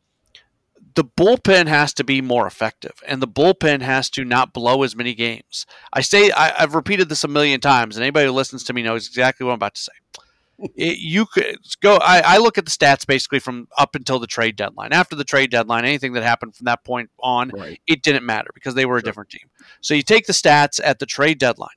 [0.95, 4.95] the bullpen has to be more effective, and the bullpen has to not blow as
[4.95, 5.65] many games.
[5.91, 8.83] I say I, have repeated this a million times, and anybody who listens to me
[8.83, 9.93] knows exactly what I'm about to say
[10.59, 11.97] it, you could go.
[11.97, 14.93] I, I, look at the stats basically from up until the trade deadline.
[14.93, 17.79] After the trade deadline, anything that happened from that point on, right.
[17.87, 19.49] it didn't matter because they were a different team.
[19.81, 21.69] So you take the stats at the trade deadline.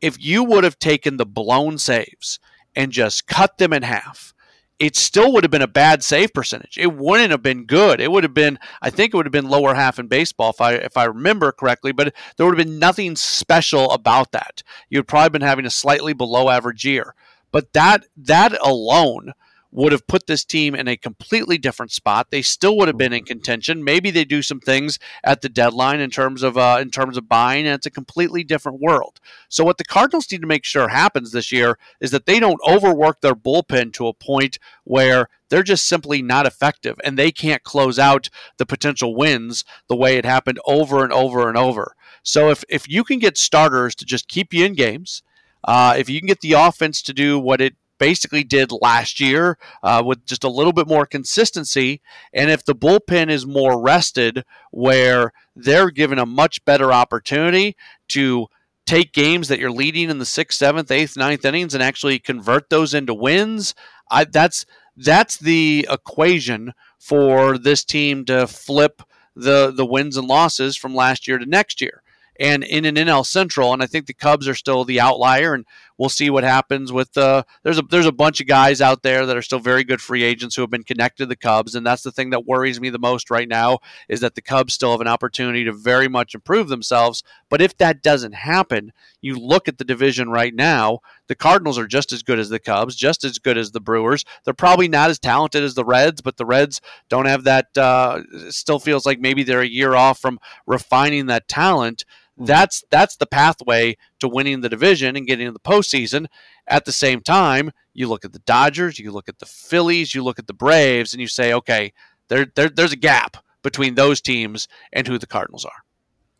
[0.00, 2.38] If you would have taken the blown saves
[2.74, 4.32] and just cut them in half,
[4.78, 6.76] it still would have been a bad save percentage.
[6.76, 8.00] It wouldn't have been good.
[8.00, 10.60] It would have been, I think, it would have been lower half in baseball if
[10.60, 11.92] I if I remember correctly.
[11.92, 14.64] But there would have been nothing special about that.
[14.90, 17.14] You'd probably been having a slightly below average year.
[17.52, 19.34] But that that alone
[19.72, 22.30] would have put this team in a completely different spot.
[22.30, 23.82] They still would have been in contention.
[23.82, 27.28] Maybe they do some things at the deadline in terms of uh, in terms of
[27.28, 29.18] buying, and it's a completely different world.
[29.48, 32.60] So what the Cardinals need to make sure happens this year is that they don't
[32.68, 37.62] overwork their bullpen to a point where they're just simply not effective and they can't
[37.62, 38.28] close out
[38.58, 41.96] the potential wins the way it happened over and over and over.
[42.22, 45.22] So if if you can get starters to just keep you in games.
[45.64, 49.56] Uh, if you can get the offense to do what it basically did last year
[49.84, 52.00] uh, with just a little bit more consistency.
[52.32, 57.76] And if the bullpen is more rested, where they're given a much better opportunity
[58.08, 58.48] to
[58.86, 62.70] take games that you're leading in the sixth, seventh, eighth, ninth innings and actually convert
[62.70, 63.72] those into wins,
[64.10, 69.02] I, that's that's the equation for this team to flip
[69.36, 72.01] the the wins and losses from last year to next year
[72.38, 73.72] and in an NL Central.
[73.72, 75.66] And I think the Cubs are still the outlier, and
[75.98, 77.22] we'll see what happens with the.
[77.22, 80.00] Uh, there's a there's a bunch of guys out there that are still very good
[80.00, 82.80] free agents who have been connected to the Cubs, and that's the thing that worries
[82.80, 83.78] me the most right now
[84.08, 87.22] is that the Cubs still have an opportunity to very much improve themselves.
[87.48, 91.00] But if that doesn't happen, you look at the division right now.
[91.28, 94.24] The Cardinals are just as good as the Cubs, just as good as the Brewers.
[94.44, 97.76] They're probably not as talented as the Reds, but the Reds don't have that.
[97.78, 102.04] Uh, still feels like maybe they're a year off from refining that talent.
[102.38, 102.46] Mm-hmm.
[102.46, 106.26] That's that's the pathway to winning the division and getting in the postseason.
[106.66, 110.22] At the same time, you look at the Dodgers, you look at the Phillies, you
[110.24, 111.92] look at the Braves, and you say, okay,
[112.28, 115.84] there, there there's a gap between those teams and who the Cardinals are.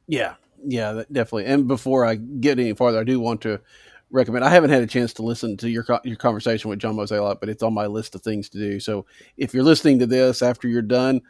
[0.09, 0.35] Yeah,
[0.65, 1.47] yeah, definitely.
[1.47, 3.61] And before I get any farther, I do want to
[4.11, 4.45] recommend.
[4.45, 7.49] I haven't had a chance to listen to your your conversation with John Mozeliak, but
[7.49, 8.81] it's on my list of things to do.
[8.81, 11.21] So if you're listening to this after you're done,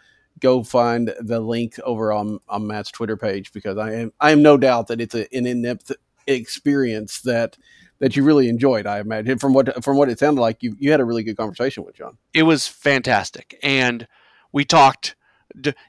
[0.40, 4.42] go find the link over on, on Matt's Twitter page because I am I am
[4.42, 5.92] no doubt that it's a, an in depth
[6.26, 7.56] experience that
[7.98, 8.86] that you really enjoyed.
[8.86, 11.36] I imagine from what from what it sounded like you you had a really good
[11.36, 12.18] conversation with John.
[12.34, 14.06] It was fantastic, and
[14.52, 15.16] we talked.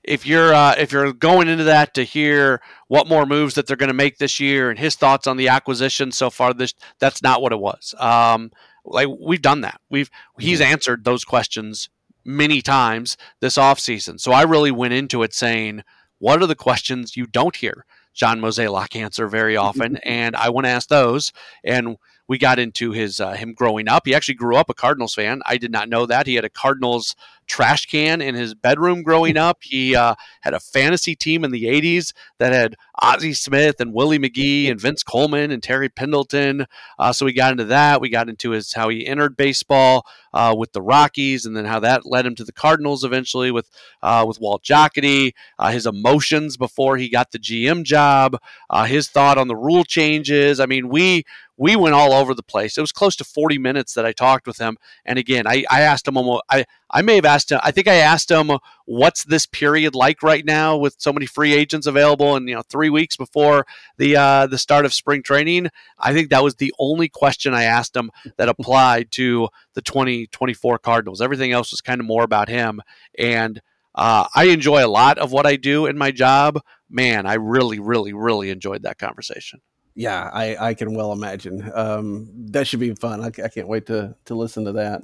[0.03, 3.77] If you're uh, if you're going into that to hear what more moves that they're
[3.77, 7.23] going to make this year and his thoughts on the acquisition so far, this that's
[7.23, 7.95] not what it was.
[7.97, 8.51] Um,
[8.83, 9.79] like we've done that.
[9.89, 10.73] We've he's mm-hmm.
[10.73, 11.89] answered those questions
[12.25, 14.19] many times this offseason.
[14.19, 15.83] So I really went into it saying,
[16.19, 19.97] what are the questions you don't hear John Mozeliak answer very often?
[20.03, 21.31] and I want to ask those.
[21.63, 21.97] And
[22.27, 24.03] we got into his uh, him growing up.
[24.05, 25.41] He actually grew up a Cardinals fan.
[25.45, 26.27] I did not know that.
[26.27, 27.15] He had a Cardinals
[27.45, 29.57] trash can in his bedroom growing up.
[29.61, 34.19] He uh, had a fantasy team in the 80s that had Ozzie Smith and Willie
[34.19, 36.65] McGee and Vince Coleman and Terry Pendleton.
[36.97, 38.01] Uh, so we got into that.
[38.01, 41.79] We got into his how he entered baseball uh, with the Rockies and then how
[41.81, 43.69] that led him to the Cardinals eventually with
[44.01, 45.33] uh, with Walt Jocketty.
[45.59, 48.37] Uh, his emotions before he got the GM job.
[48.85, 50.59] His thought on the rule changes.
[50.59, 51.25] I mean, we
[51.57, 52.77] we went all over the place.
[52.77, 54.77] It was close to 40 minutes that I talked with him.
[55.05, 57.59] And again, I, I asked him almost, I, I may have asked him.
[57.63, 58.51] I think I asked him,
[58.85, 62.61] "What's this period like right now with so many free agents available?" And you know,
[62.61, 63.65] three weeks before
[63.97, 67.63] the uh, the start of spring training, I think that was the only question I
[67.63, 71.21] asked him that applied to the 2024 Cardinals.
[71.21, 72.79] Everything else was kind of more about him.
[73.17, 73.59] And
[73.95, 76.59] uh, I enjoy a lot of what I do in my job.
[76.89, 79.61] Man, I really, really, really enjoyed that conversation.
[79.95, 81.71] Yeah, I, I can well imagine.
[81.73, 83.21] Um, that should be fun.
[83.21, 85.01] I, I can't wait to to listen to that.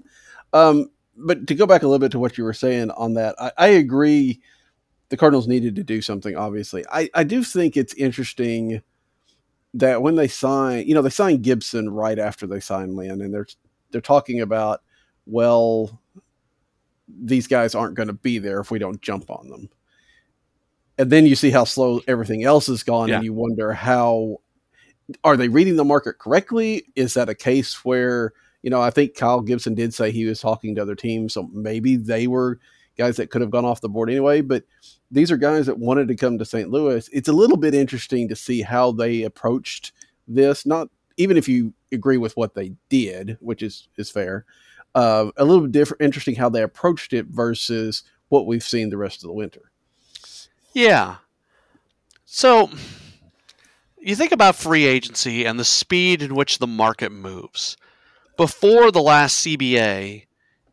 [0.53, 3.35] Um, but to go back a little bit to what you were saying on that,
[3.39, 4.41] I, I agree.
[5.09, 6.35] The Cardinals needed to do something.
[6.35, 8.81] Obviously, I, I do think it's interesting
[9.73, 13.33] that when they sign, you know, they signed Gibson right after they signed Lynn, and
[13.33, 13.47] they're
[13.91, 14.81] they're talking about,
[15.25, 15.99] well,
[17.07, 19.69] these guys aren't going to be there if we don't jump on them.
[20.97, 23.15] And then you see how slow everything else has gone, yeah.
[23.15, 24.41] and you wonder how
[25.23, 26.85] are they reading the market correctly?
[26.95, 30.41] Is that a case where you know, I think Kyle Gibson did say he was
[30.41, 32.59] talking to other teams, so maybe they were
[32.97, 34.41] guys that could have gone off the board anyway.
[34.41, 34.63] But
[35.09, 36.69] these are guys that wanted to come to St.
[36.69, 37.09] Louis.
[37.13, 39.93] It's a little bit interesting to see how they approached
[40.27, 40.65] this.
[40.65, 44.45] Not even if you agree with what they did, which is is fair.
[44.95, 48.97] Uh, a little bit different, interesting how they approached it versus what we've seen the
[48.97, 49.71] rest of the winter.
[50.73, 51.17] Yeah.
[52.25, 52.69] So
[54.01, 57.77] you think about free agency and the speed in which the market moves
[58.37, 60.25] before the last CBA,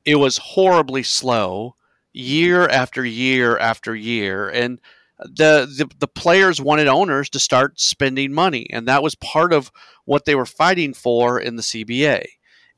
[0.04, 1.74] it was horribly slow
[2.12, 4.48] year after year after year.
[4.48, 4.80] And
[5.18, 8.68] the, the, the players wanted owners to start spending money.
[8.70, 9.72] And that was part of
[10.04, 12.26] what they were fighting for in the CBA.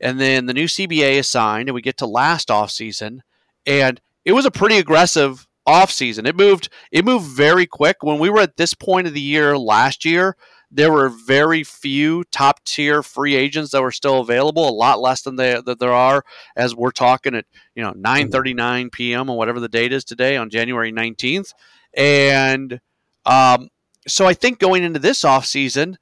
[0.00, 3.20] and then the new CBA is signed, and we get to last offseason,
[3.66, 6.26] and it was a pretty aggressive offseason.
[6.26, 7.98] It moved it moved very quick.
[8.02, 10.36] When we were at this point of the year last year,
[10.70, 15.22] there were very few top tier free agents that were still available, a lot less
[15.22, 16.24] than they, that there are
[16.56, 19.30] as we're talking at, you know, 9:39 p.m.
[19.30, 21.52] or whatever the date is today on January 19th.
[21.96, 22.80] And
[23.24, 23.68] um,
[24.06, 25.96] so I think going into this offseason,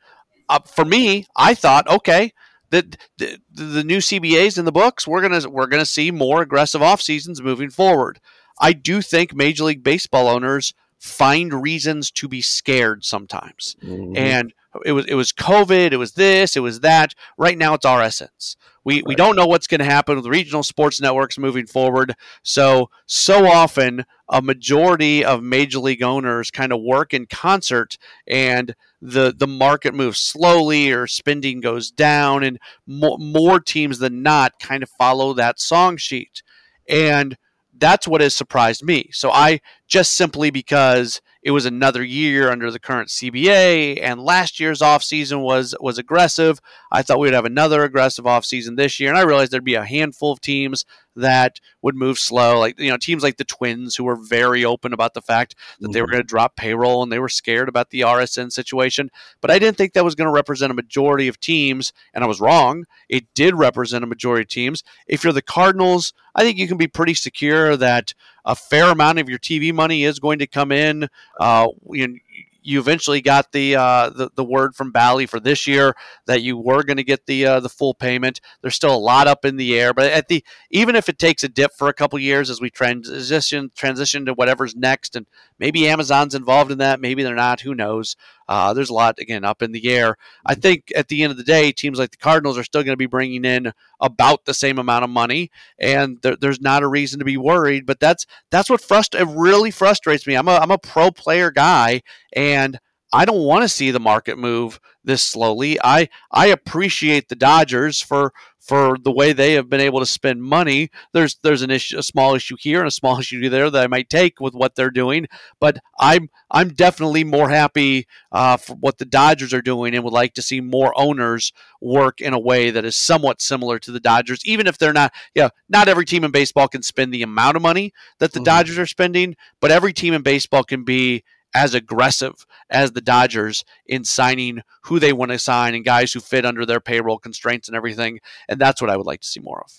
[0.48, 2.32] uh, for me, I thought, okay,
[2.70, 6.82] the, the, the new CBAs in the books, we're gonna we're gonna see more aggressive
[6.82, 8.20] off seasons moving forward.
[8.60, 13.76] I do think Major League Baseball owners find reasons to be scared sometimes.
[13.84, 14.16] Mm-hmm.
[14.16, 14.52] And
[14.84, 17.14] it was it was COVID, it was this, it was that.
[17.38, 18.56] Right now it's RSNs.
[18.84, 19.06] We right.
[19.06, 22.14] we don't know what's going to happen with regional sports networks moving forward.
[22.42, 27.96] So so often a majority of major league owners kind of work in concert
[28.26, 34.22] and the the market moves slowly or spending goes down and mo- more teams than
[34.22, 36.42] not kind of follow that song sheet.
[36.88, 37.36] And
[37.78, 39.10] that's what has surprised me.
[39.12, 44.58] So I just simply because it was another year under the current CBA and last
[44.58, 46.60] year's offseason was was aggressive.
[46.90, 49.76] I thought we would have another aggressive offseason this year and I realized there'd be
[49.76, 50.84] a handful of teams
[51.14, 54.92] that would move slow like you know teams like the Twins who were very open
[54.92, 55.92] about the fact that mm-hmm.
[55.92, 56.14] they were mm-hmm.
[56.14, 59.08] going to drop payroll and they were scared about the RSN situation,
[59.40, 62.26] but I didn't think that was going to represent a majority of teams and I
[62.26, 62.86] was wrong.
[63.08, 64.82] It did represent a majority of teams.
[65.06, 68.14] If you're the Cardinals, I think you can be pretty secure that
[68.46, 71.08] a fair amount of your TV money is going to come in.
[71.38, 72.18] Uh, you,
[72.62, 75.94] you eventually got the, uh, the, the word from Bally for this year
[76.26, 78.40] that you were going to get the uh, the full payment.
[78.60, 81.44] There's still a lot up in the air, but at the even if it takes
[81.44, 85.26] a dip for a couple years as we transition transition to whatever's next, and
[85.60, 87.60] maybe Amazon's involved in that, maybe they're not.
[87.60, 88.16] Who knows?
[88.48, 90.16] Uh, there's a lot again up in the air.
[90.44, 92.92] I think at the end of the day, teams like the Cardinals are still going
[92.92, 96.88] to be bringing in about the same amount of money, and there, there's not a
[96.88, 97.86] reason to be worried.
[97.86, 100.34] But that's that's what frust- it really frustrates me.
[100.34, 102.78] I'm a I'm a pro player guy, and
[103.12, 105.78] I don't want to see the market move this slowly.
[105.82, 108.32] I I appreciate the Dodgers for
[108.66, 110.90] for the way they have been able to spend money.
[111.12, 113.86] There's there's an issue, a small issue here and a small issue there that I
[113.86, 115.28] might take with what they're doing,
[115.60, 120.12] but I'm I'm definitely more happy uh, for what the Dodgers are doing and would
[120.12, 124.00] like to see more owners work in a way that is somewhat similar to the
[124.00, 125.12] Dodgers, even if they're not.
[125.32, 128.44] Yeah, not every team in baseball can spend the amount of money that the mm-hmm.
[128.44, 131.22] Dodgers are spending, but every team in baseball can be
[131.56, 136.20] as aggressive as the Dodgers in signing who they want to sign and guys who
[136.20, 138.20] fit under their payroll constraints and everything.
[138.46, 139.72] And that's what I would like to see more of.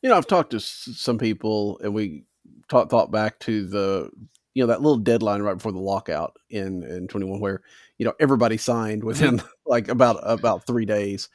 [0.00, 2.22] You know, I've talked to some people and we
[2.68, 4.10] talk, thought back to the,
[4.54, 7.62] you know, that little deadline right before the lockout in, in 21 where,
[7.98, 11.28] you know, everybody signed within like about, about three days.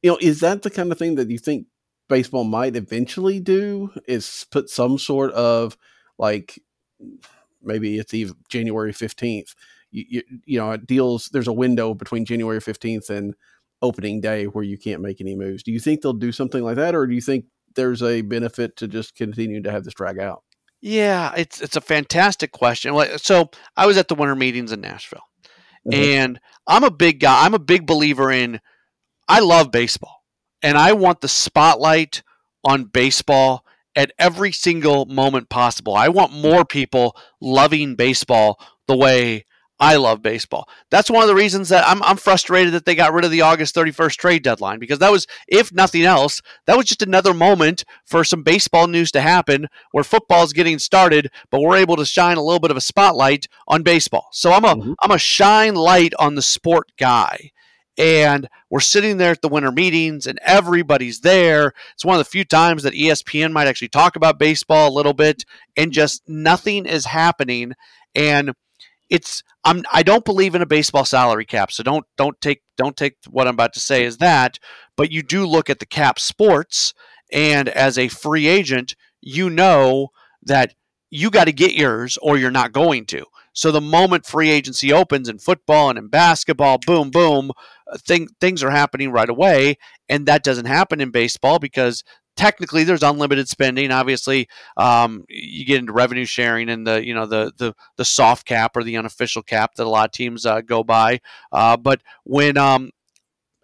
[0.00, 1.66] You know, is that the kind of thing that you think
[2.08, 5.76] baseball might eventually do is put some sort of
[6.18, 6.62] like
[7.62, 9.54] maybe it's even January 15th.
[9.90, 13.34] You, you, you know, it deals, there's a window between January 15th and
[13.82, 15.62] opening day where you can't make any moves.
[15.62, 18.76] Do you think they'll do something like that, or do you think there's a benefit
[18.76, 20.42] to just continuing to have this drag out?
[20.80, 22.96] Yeah, it's it's a fantastic question.
[23.18, 25.24] So I was at the winter meetings in Nashville,
[25.86, 25.94] mm-hmm.
[25.94, 27.44] and I'm a big guy.
[27.44, 28.60] I'm a big believer in.
[29.28, 30.22] I love baseball,
[30.62, 32.22] and I want the spotlight
[32.64, 33.64] on baseball
[33.98, 35.96] at every single moment possible.
[35.96, 39.44] I want more people loving baseball the way
[39.80, 40.68] I love baseball.
[40.90, 43.42] That's one of the reasons that I'm, I'm frustrated that they got rid of the
[43.42, 47.84] August 31st trade deadline because that was, if nothing else, that was just another moment
[48.04, 52.04] for some baseball news to happen where football is getting started, but we're able to
[52.04, 54.28] shine a little bit of a spotlight on baseball.
[54.30, 55.10] So I'm a am mm-hmm.
[55.10, 57.50] a shine light on the sport guy
[57.98, 61.72] and we're sitting there at the winter meetings and everybody's there.
[61.94, 65.12] It's one of the few times that ESPN might actually talk about baseball a little
[65.12, 65.44] bit
[65.76, 67.72] and just nothing is happening
[68.14, 68.52] and
[69.10, 71.72] it's I'm I don't believe in a baseball salary cap.
[71.72, 74.58] So don't don't take don't take what I'm about to say as that,
[74.96, 76.94] but you do look at the cap sports
[77.32, 80.08] and as a free agent, you know
[80.42, 80.74] that
[81.10, 83.24] you got to get yours or you're not going to.
[83.58, 87.50] So the moment free agency opens in football and in basketball, boom, boom,
[87.92, 89.78] uh, thing, things are happening right away.
[90.08, 92.04] And that doesn't happen in baseball because
[92.36, 93.90] technically there's unlimited spending.
[93.90, 94.46] Obviously,
[94.76, 98.76] um, you get into revenue sharing and the you know the the the soft cap
[98.76, 101.20] or the unofficial cap that a lot of teams uh, go by.
[101.50, 102.92] Uh, but when um,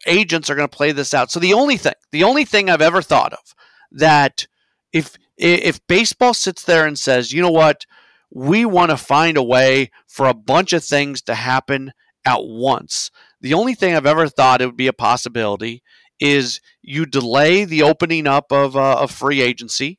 [0.09, 2.83] agents are going to play this out, so the only thing, the only thing I've
[2.83, 3.55] ever thought of
[3.93, 4.49] that
[4.93, 7.87] if if baseball sits there and says, you know what,
[8.35, 11.93] we want to find a way for a bunch of things to happen
[12.27, 13.11] at once.
[13.41, 15.83] The only thing I've ever thought it would be a possibility
[16.21, 19.99] is you delay the opening up of uh, of free agency,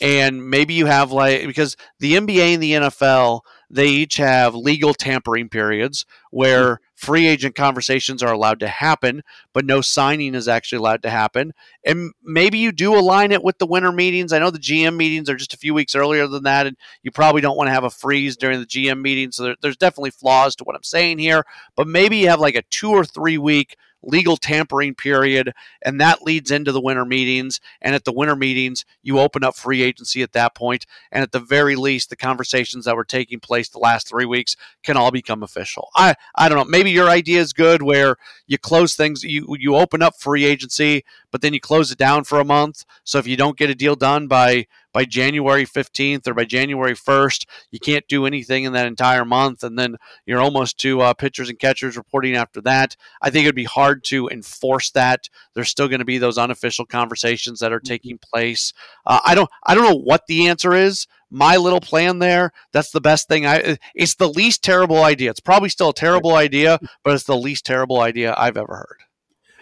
[0.00, 4.94] and maybe you have like because the NBA and the NFL they each have legal
[4.94, 6.82] tampering periods where hmm.
[6.94, 9.22] free agent conversations are allowed to happen,
[9.52, 11.52] but no signing is actually allowed to happen.
[11.84, 14.32] And maybe you do align it with the winter meetings.
[14.32, 17.10] I know the GM meetings are just a few weeks earlier than that, and you
[17.10, 19.32] probably don't want to have a freeze during the GM meeting.
[19.32, 21.44] So there, there's definitely flaws to what I'm saying here,
[21.74, 26.22] but maybe you have like a two or three week legal tampering period, and that
[26.22, 27.60] leads into the winter meetings.
[27.80, 31.32] And at the winter meetings, you open up free agency at that point, and at
[31.32, 35.10] the very least, the conversations that were taking place the last three weeks can all
[35.10, 35.88] become official.
[35.94, 36.64] I I don't know.
[36.64, 38.16] Maybe your idea is good, where
[38.46, 42.24] you close things, you you open up free agency, but then you close it down
[42.24, 42.84] for a month.
[43.04, 44.66] So if you don't get a deal done by
[44.96, 49.62] by January 15th or by January 1st, you can't do anything in that entire month.
[49.62, 52.96] And then you're almost to uh, pitchers and catchers reporting after that.
[53.20, 55.28] I think it'd be hard to enforce that.
[55.52, 57.92] There's still going to be those unofficial conversations that are mm-hmm.
[57.92, 58.72] taking place.
[59.04, 61.06] Uh, I don't, I don't know what the answer is.
[61.28, 63.44] My little plan there, that's the best thing.
[63.44, 65.28] I, it's the least terrible idea.
[65.28, 69.05] It's probably still a terrible idea, but it's the least terrible idea I've ever heard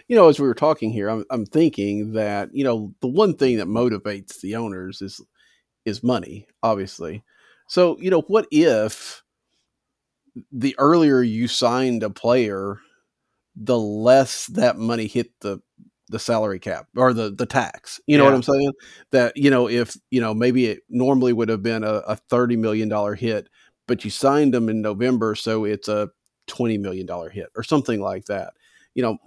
[0.07, 3.35] you know, as we were talking here, I'm, I'm thinking that you know the one
[3.35, 5.21] thing that motivates the owners is
[5.85, 7.23] is money, obviously.
[7.67, 9.23] So you know, what if
[10.51, 12.79] the earlier you signed a player,
[13.55, 15.59] the less that money hit the
[16.09, 17.99] the salary cap or the the tax.
[18.05, 18.29] You know yeah.
[18.29, 18.71] what I'm saying?
[19.11, 22.57] That you know if you know maybe it normally would have been a, a thirty
[22.57, 23.49] million dollar hit,
[23.87, 26.09] but you signed them in November, so it's a
[26.47, 28.53] twenty million dollar hit or something like that.
[28.93, 29.17] You know,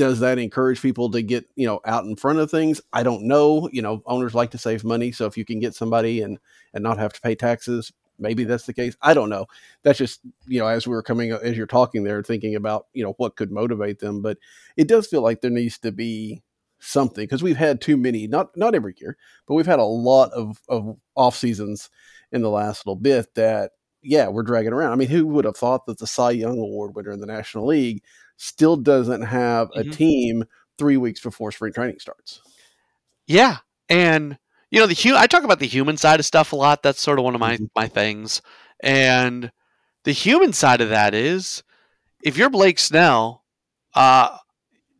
[0.00, 2.80] does that encourage people to get you know out in front of things?
[2.90, 3.68] I don't know.
[3.70, 6.38] You know owners like to save money so if you can get somebody and
[6.72, 8.96] and not have to pay taxes maybe that's the case.
[9.02, 9.46] I don't know.
[9.82, 13.04] That's just you know as we were coming as you're talking there thinking about you
[13.04, 14.38] know what could motivate them but
[14.78, 16.42] it does feel like there needs to be
[16.78, 20.30] something because we've had too many not not every year but we've had a lot
[20.32, 21.90] of of off seasons
[22.32, 23.72] in the last little bit that
[24.02, 26.94] yeah we're dragging around i mean who would have thought that the cy young award
[26.94, 28.02] winner in the national league
[28.40, 29.90] still doesn't have a mm-hmm.
[29.90, 30.44] team
[30.80, 32.40] three weeks before spring training starts.
[33.26, 34.38] Yeah, and
[34.70, 36.82] you know the I talk about the human side of stuff a lot.
[36.82, 37.66] That's sort of one of my mm-hmm.
[37.76, 38.40] my things,
[38.82, 39.52] and
[40.04, 41.62] the human side of that is
[42.24, 43.44] if you're Blake Snell,
[43.94, 44.36] uh,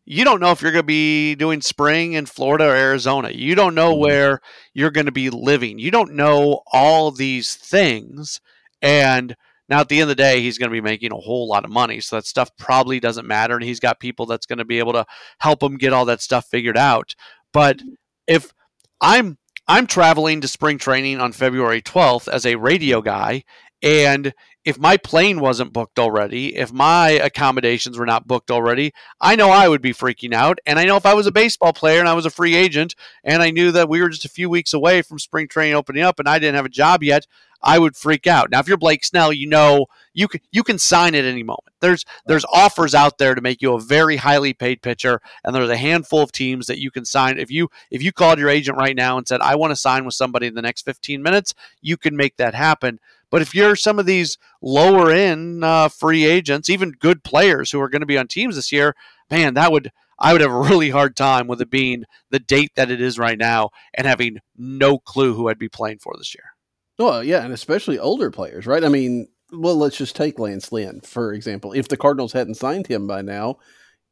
[0.05, 3.31] you don't know if you're going to be doing spring in Florida or Arizona.
[3.31, 4.03] You don't know mm-hmm.
[4.03, 4.41] where
[4.75, 5.79] you're going to be living.
[5.79, 8.41] You don't know all these things,
[8.83, 9.35] and
[9.71, 11.65] now, at the end of the day, he's going to be making a whole lot
[11.65, 12.01] of money.
[12.01, 13.55] So that stuff probably doesn't matter.
[13.55, 15.07] And he's got people that's going to be able to
[15.39, 17.15] help him get all that stuff figured out.
[17.53, 17.91] But mm-hmm.
[18.27, 18.53] if
[19.01, 23.45] I'm I'm traveling to spring training on February 12th as a radio guy,
[23.81, 24.35] and
[24.65, 29.51] if my plane wasn't booked already, if my accommodations were not booked already, I know
[29.51, 30.59] I would be freaking out.
[30.67, 32.95] And I know if I was a baseball player and I was a free agent
[33.25, 36.03] and I knew that we were just a few weeks away from spring training opening
[36.03, 37.27] up and I didn't have a job yet,
[37.63, 38.51] I would freak out.
[38.51, 41.75] Now, if you're Blake Snell, you know you can you can sign at any moment.
[41.81, 45.71] There's there's offers out there to make you a very highly paid pitcher, and there's
[45.71, 47.39] a handful of teams that you can sign.
[47.39, 50.05] If you if you called your agent right now and said, "I want to sign
[50.05, 52.99] with somebody in the next 15 minutes," you can make that happen.
[53.31, 57.81] But if you're some of these lower end uh, free agents, even good players who
[57.81, 58.95] are going to be on teams this year,
[59.31, 62.73] man, that would I would have a really hard time with it being the date
[62.77, 66.35] that it is right now and having no clue who I'd be playing for this
[66.35, 66.45] year.
[66.99, 68.85] Oh yeah, and especially older players, right?
[68.85, 71.73] I mean, well, let's just take Lance Lynn for example.
[71.73, 73.57] If the Cardinals hadn't signed him by now,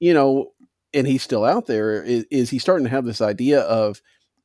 [0.01, 0.53] you know,
[0.95, 4.01] and he's still out there, is, is he starting to have this idea of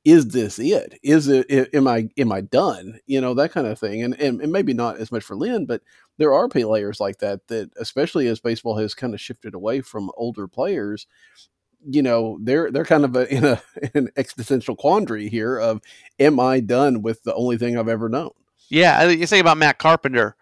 [0.06, 1.00] is this it?
[1.02, 3.00] Is it am I am I done?
[3.06, 4.04] You know, that kind of thing.
[4.04, 5.82] And and, and maybe not as much for Lynn, but
[6.18, 10.12] there are players like that that especially as baseball has kind of shifted away from
[10.18, 11.08] older players,
[11.86, 13.62] you know they're they're kind of a, in a
[13.94, 15.82] an existential quandary here of
[16.20, 18.32] am I done with the only thing I've ever known?
[18.70, 20.36] Yeah, you think about Matt Carpenter.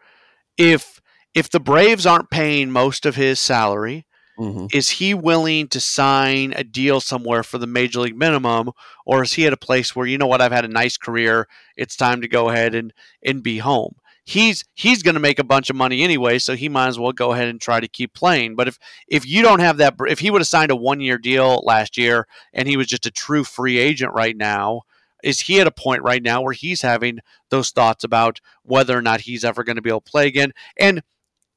[0.57, 1.01] If
[1.33, 4.05] if the Braves aren't paying most of his salary,
[4.41, 4.65] mm-hmm.
[4.73, 8.71] is he willing to sign a deal somewhere for the major league minimum,
[9.05, 11.47] or is he at a place where you know what I've had a nice career,
[11.75, 13.95] it's time to go ahead and and be home?
[14.23, 17.11] he's he's going to make a bunch of money anyway, so he might as well
[17.11, 18.55] go ahead and try to keep playing.
[18.55, 18.77] But if
[19.07, 21.97] if you don't have that, if he would have signed a one year deal last
[21.97, 24.81] year and he was just a true free agent right now,
[25.23, 27.19] is he at a point right now where he's having
[27.49, 30.53] those thoughts about whether or not he's ever going to be able to play again?
[30.79, 31.01] And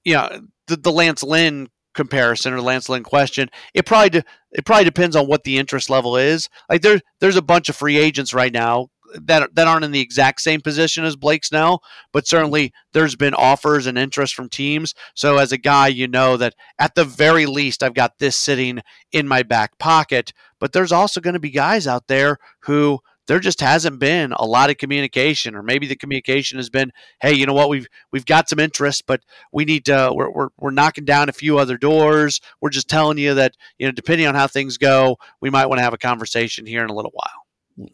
[0.05, 4.65] you know, the, the Lance Lynn comparison or Lance Lynn question, it probably de- it
[4.65, 6.49] probably depends on what the interest level is.
[6.69, 10.01] Like there there's a bunch of free agents right now that that aren't in the
[10.01, 11.83] exact same position as Blake Snell,
[12.13, 14.95] but certainly there's been offers and interest from teams.
[15.15, 18.81] So as a guy, you know that at the very least I've got this sitting
[19.13, 20.33] in my back pocket.
[20.61, 24.45] But there's also going to be guys out there who there just hasn't been a
[24.45, 27.69] lot of communication, or maybe the communication has been, "Hey, you know what?
[27.69, 29.21] We've we've got some interest, but
[29.53, 30.13] we need to.
[30.15, 32.41] We're we're, we're knocking down a few other doors.
[32.61, 35.79] We're just telling you that you know, depending on how things go, we might want
[35.79, 37.91] to have a conversation here in a little while."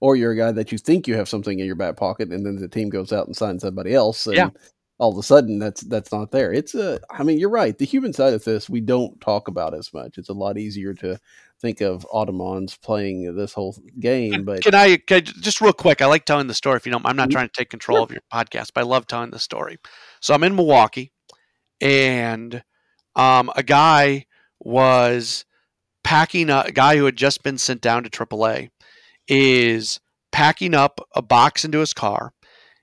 [0.00, 2.44] Or you're a guy that you think you have something in your back pocket, and
[2.44, 4.50] then the team goes out and signs somebody else, and yeah.
[4.98, 6.52] all of a sudden that's that's not there.
[6.52, 7.00] It's a.
[7.10, 7.76] I mean, you're right.
[7.76, 10.18] The human side of this we don't talk about as much.
[10.18, 11.18] It's a lot easier to
[11.60, 14.44] think of Ottomans playing this whole game.
[14.44, 16.02] But can I, can I, just real quick?
[16.02, 16.76] I like telling the story.
[16.76, 17.32] If you don't, I'm not Mm-hmm.
[17.32, 19.78] trying to take control of your podcast, but I love telling the story.
[20.20, 21.12] So I'm in Milwaukee,
[21.80, 22.62] and
[23.14, 24.26] um, a guy
[24.60, 25.44] was
[26.04, 26.66] packing up.
[26.66, 28.70] A guy who had just been sent down to AAA
[29.28, 30.00] is
[30.32, 32.32] packing up a box into his car.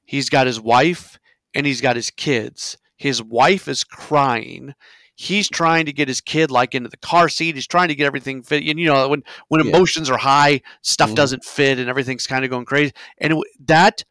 [0.06, 1.20] He's got his wife
[1.54, 2.78] and he's got his kids.
[2.98, 4.74] His wife is crying
[5.16, 7.56] he's trying to get his kid like into the car seat.
[7.56, 8.64] He's trying to get everything fit.
[8.68, 9.76] And you know, when when Yeah.
[9.76, 11.16] emotions are high, stuff Mhm.
[11.16, 12.94] doesn't fit, and everything's kind of going crazy.
[13.20, 14.04] And it, that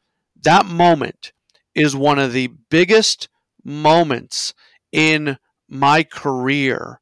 [0.43, 1.33] that moment
[1.75, 3.29] is one of the biggest
[3.65, 4.55] moments
[4.93, 5.39] in
[5.69, 7.01] my career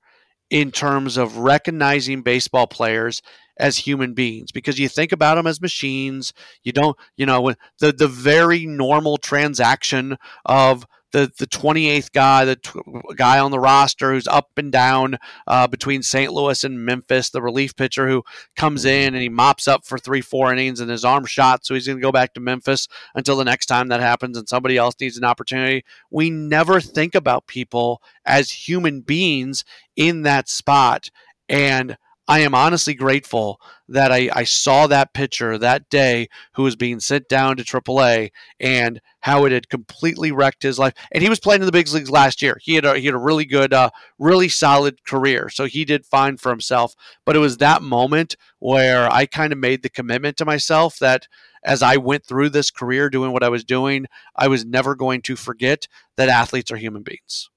[0.50, 3.22] in terms of recognizing baseball players
[3.58, 6.32] as human beings because you think about them as machines
[6.62, 12.44] you don't you know when the the very normal transaction of the the 28th guy,
[12.44, 12.80] the t-
[13.16, 16.32] guy on the roster who's up and down uh, between St.
[16.32, 18.22] Louis and Memphis, the relief pitcher who
[18.56, 21.74] comes in and he mops up for three, four innings and his arm shot, so
[21.74, 24.76] he's going to go back to Memphis until the next time that happens and somebody
[24.76, 25.84] else needs an opportunity.
[26.10, 29.64] We never think about people as human beings
[29.96, 31.10] in that spot,
[31.48, 31.96] and
[32.30, 37.00] I am honestly grateful that I, I saw that pitcher that day who was being
[37.00, 40.94] sent down to AAA and how it had completely wrecked his life.
[41.10, 42.56] And he was playing in the big leagues last year.
[42.62, 45.48] He had a, he had a really good, uh, really solid career.
[45.48, 46.94] So he did fine for himself.
[47.26, 51.26] But it was that moment where I kind of made the commitment to myself that
[51.64, 54.06] as I went through this career doing what I was doing,
[54.36, 57.50] I was never going to forget that athletes are human beings.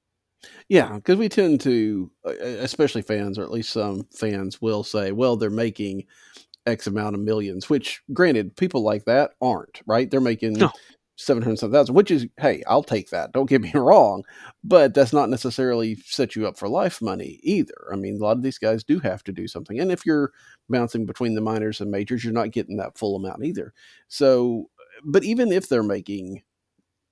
[0.70, 5.12] Yeah, because we tend to, uh, especially fans, or at least some fans, will say,
[5.12, 6.06] "Well, they're making
[6.66, 10.10] X amount of millions," which, granted, people like that aren't right.
[10.10, 10.72] They're making No.
[11.16, 13.32] seven hundred thousand, which is, hey, I'll take that.
[13.34, 14.24] Don't get me wrong,
[14.64, 17.90] but that's not necessarily set you up for life money either.
[17.92, 20.32] I mean, a lot of these guys do have to do something, and if you're
[20.70, 23.74] bouncing between the minors and majors, you're not getting that full amount either.
[24.08, 24.70] So,
[25.06, 26.42] but even if they're making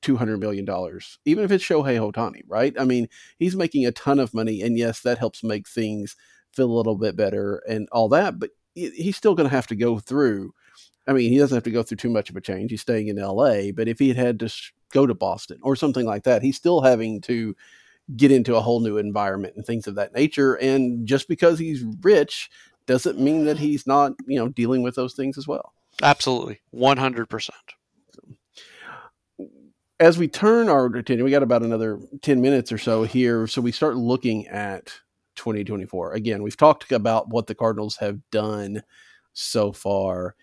[0.01, 2.73] two hundred million dollars, even if it's Shohei Ohtani, right?
[2.79, 6.15] I mean, he's making a ton of money, and yes, that helps make things
[6.53, 8.39] feel a little bit better and all that.
[8.39, 10.53] But he's still going to have to go through.
[11.07, 12.71] I mean, he doesn't have to go through too much of a change.
[12.71, 15.75] He's staying in L.A., but if he had had to s- go to Boston or
[15.75, 17.55] something like that, he's still having to
[18.15, 20.55] get into a whole new environment and things of that nature.
[20.55, 22.49] And just because he's rich
[22.85, 25.73] doesn't mean that he's not, you know, dealing with those things as well.
[26.01, 26.59] Absolutely.
[26.73, 27.49] 100%.
[30.01, 33.45] As we turn our attention, we got about another 10 minutes or so here.
[33.45, 34.87] So we start looking at
[35.35, 36.13] 2024.
[36.13, 38.81] Again, we've talked about what the Cardinals have done
[39.33, 40.35] so far.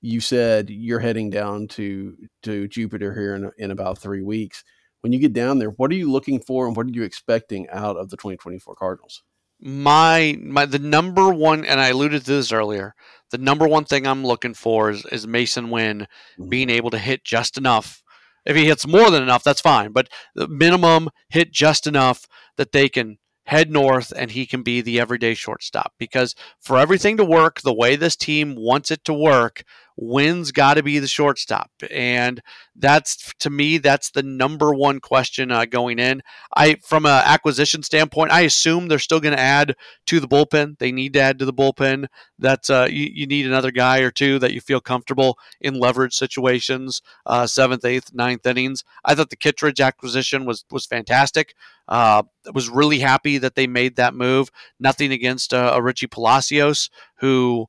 [0.00, 4.64] You said you're heading down to, to Jupiter here in, in about three weeks.
[5.02, 7.68] When you get down there, what are you looking for and what are you expecting
[7.68, 9.22] out of the 2024 Cardinals?
[9.60, 12.94] my my the number one and I alluded to this earlier.
[13.30, 16.48] The number one thing I'm looking for is, is Masyn Winn mm-hmm.
[16.48, 18.02] being able to hit just enough.
[18.44, 19.92] If he hits more than enough, that's fine.
[19.92, 22.26] But the minimum hit just enough
[22.56, 25.92] that they can head north and he can be the everyday shortstop.
[25.98, 29.64] Because for everything to work the way this team wants it to work,
[29.96, 31.70] Winn's got to be the shortstop.
[31.90, 32.42] And
[32.76, 36.22] that's to me, that's the number one question uh, going in.
[36.56, 39.76] I, from an acquisition standpoint, I assume they're still going to add
[40.06, 40.78] to the bullpen.
[40.78, 42.06] They need to add to the bullpen.
[42.38, 46.14] That's uh, you, you need another guy or two that you feel comfortable in leverage
[46.14, 48.82] situations, uh, seventh, eighth, ninth innings.
[49.04, 51.54] I thought the Kittredge acquisition was was fantastic.
[51.86, 52.22] Uh,
[52.54, 54.50] was really happy that they made that move.
[54.80, 57.66] Nothing against uh, a Richie Palacios who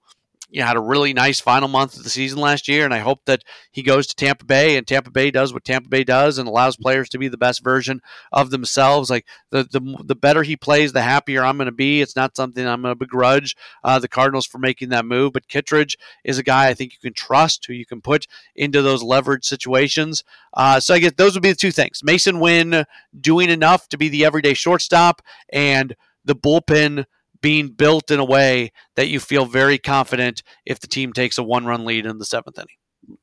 [0.50, 3.00] you know, had a really nice final month of the season last year, and I
[3.00, 6.38] hope that he goes to Tampa Bay and Tampa Bay does what Tampa Bay does
[6.38, 9.10] and allows players to be the best version of themselves.
[9.10, 12.02] Like the the, the better he plays, the happier I'm going to be.
[12.02, 15.48] It's not something I'm going to begrudge uh, the Cardinals for making that move, but
[15.48, 19.04] Kittredge is a guy I think you can trust, who you can put into those
[19.04, 20.24] leverage situations.
[20.54, 22.86] Uh, so I guess those would be the two things: Masyn Winn
[23.20, 25.22] doing enough to be the everyday shortstop,
[25.52, 27.06] and the bullpen
[27.46, 31.44] being built in a way that you feel very confident if the team takes a
[31.44, 33.20] one run lead in the seventh inning.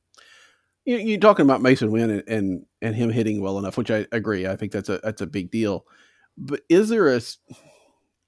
[0.85, 4.07] You, are talking about Masyn Winn and, and, and him hitting well enough, which I
[4.13, 4.47] agree.
[4.47, 5.85] I think that's a that's a big deal.
[6.37, 7.19] But is there a?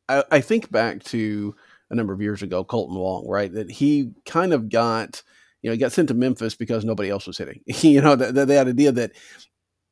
[0.09, 1.55] I, I think back to
[1.89, 3.53] a number of years ago, Kolten Wong, right?
[3.53, 5.23] That he kind of got,
[5.61, 7.61] you know, he got sent to Memphis because nobody else was hitting.
[7.65, 9.13] you know, the, the idea that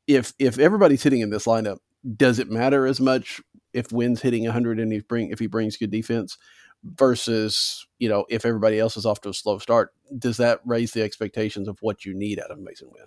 [0.05, 1.77] if if everybody's hitting in this lineup,
[2.17, 3.41] does it matter as much
[3.74, 6.38] if Winn's hitting 100 and he bring if he brings good defense
[6.84, 9.93] versus you know if everybody else is off to a slow start?
[10.17, 13.05] Does that raise the expectations of what you need out of Masyn Winn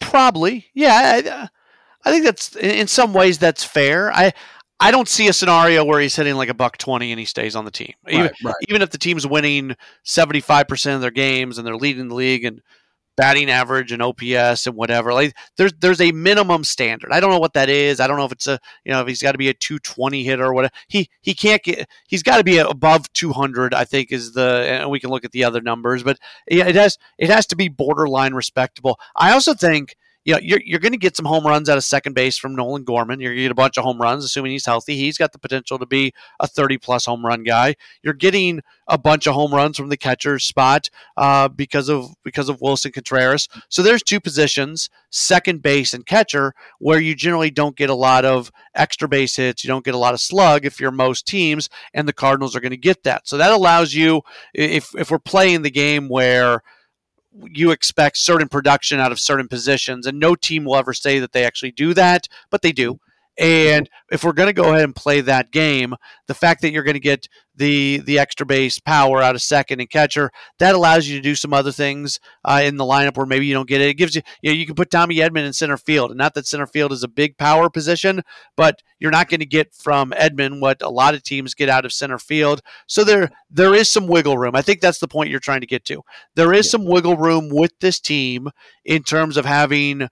[0.00, 1.20] Probably, yeah.
[1.24, 1.48] I,
[2.04, 4.12] I think that's in some ways that's fair.
[4.12, 4.32] I
[4.78, 7.56] I don't see a scenario where he's hitting like a buck 20 and he stays
[7.56, 7.94] on the team.
[8.08, 8.54] Even, right, right.
[8.68, 9.74] even if the team's winning
[10.04, 12.60] 75% of their games and they're leading the league and
[13.16, 15.12] batting average and OPS and whatever.
[15.12, 17.12] Like there's there's a minimum standard.
[17.12, 18.00] I don't know what that is.
[18.00, 20.22] I don't know if it's a you know if he's got to be a 220
[20.22, 20.74] hitter or whatever.
[20.88, 23.74] He he can't get he's got to be above 200.
[23.74, 26.76] I think is the and we can look at the other numbers, but yeah, it
[26.76, 28.98] has it has to be borderline respectable.
[29.16, 29.96] I also think
[30.26, 32.56] you know, you're, you're going to get some home runs out of second base from
[32.56, 33.20] Nolan Gorman.
[33.20, 34.96] You're going to get a bunch of home runs, assuming he's healthy.
[34.96, 37.76] He's got the potential to be a 30 plus home run guy.
[38.02, 42.48] You're getting a bunch of home runs from the catcher's spot uh, because of because
[42.48, 43.48] of Willson Contreras.
[43.68, 48.24] So there's two positions, second base and catcher, where you generally don't get a lot
[48.24, 49.62] of extra base hits.
[49.62, 52.60] You don't get a lot of slug if you're most teams, and the Cardinals are
[52.60, 53.28] going to get that.
[53.28, 54.22] So that allows you,
[54.52, 56.62] if if we're playing the game where
[57.50, 61.32] you expect certain production out of certain positions, and no team will ever say that
[61.32, 63.00] they actually do that, but they do.
[63.38, 65.94] And if we're going to go ahead and play that game,
[66.26, 69.80] the fact that you're going to get the the extra base power out of second
[69.80, 73.26] and catcher that allows you to do some other things uh, in the lineup where
[73.26, 73.88] maybe you don't get it.
[73.88, 76.34] It gives you you know you can put Tommy Edman in center field, and not
[76.34, 78.22] that center field is a big power position,
[78.56, 81.84] but you're not going to get from Edman what a lot of teams get out
[81.84, 82.60] of center field.
[82.86, 84.54] So there there is some wiggle room.
[84.54, 86.02] I think that's the point you're trying to get to.
[86.34, 86.72] There is yeah.
[86.72, 88.48] some wiggle room with this team
[88.84, 90.08] in terms of having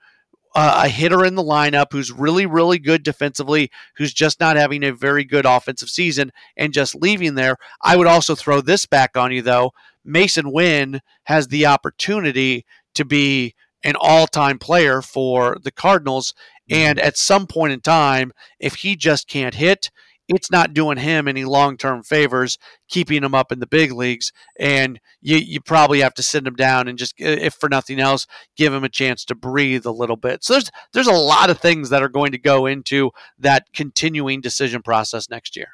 [0.55, 4.85] uh, a hitter in the lineup who's really, really good defensively, who's just not having
[4.85, 7.57] a very good offensive season and just leaving there.
[7.83, 9.73] I would also throw this back on you, though.
[10.07, 16.35] Masyn Winn has the opportunity to be an all time player for the Cardinals.
[16.71, 19.91] And at some point in time, if he just can't hit,
[20.29, 22.59] it's not doing him any long term favors,
[22.89, 24.33] keeping him up in the big leagues.
[24.59, 28.27] And you, you probably have to send him down and just, if for nothing else,
[28.57, 30.45] give him a chance to breathe a little bit.
[30.45, 34.41] So there's there's a lot of things that are going to go into that continuing
[34.41, 35.68] decision process next year.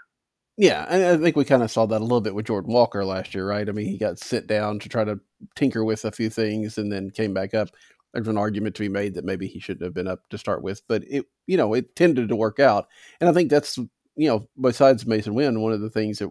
[0.57, 3.35] Yeah, I think we kind of saw that a little bit with Jordan Walker last
[3.35, 3.67] year, right?
[3.67, 5.19] I mean, he got sit down to try to
[5.55, 7.71] tinker with a few things and then came back up.
[8.13, 10.63] There's an argument to be made that maybe he shouldn't have been up to start
[10.63, 12.89] with, but it, you know, it tended to work out.
[13.21, 13.79] And I think that's
[14.21, 16.29] you know, besides Masyn Winn, one of the things that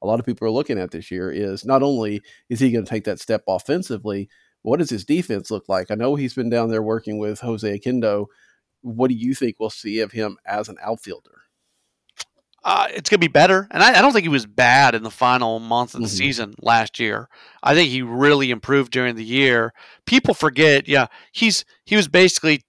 [0.00, 2.84] a lot of people are looking at this year is not only is he going
[2.84, 4.28] to take that step offensively,
[4.62, 5.90] what does his defense look like?
[5.90, 8.26] I know he's been down there working with Jose Oquendo.
[8.82, 11.42] What do you think we'll see of him as an outfielder?
[12.62, 13.66] Uh, it's going to be better.
[13.72, 16.16] And I, I, don't think he was bad in the final month of the mm-hmm.
[16.16, 17.28] season last year.
[17.60, 19.72] I think he really improved during the year.
[20.06, 22.62] People forget, yeah, he's he was basically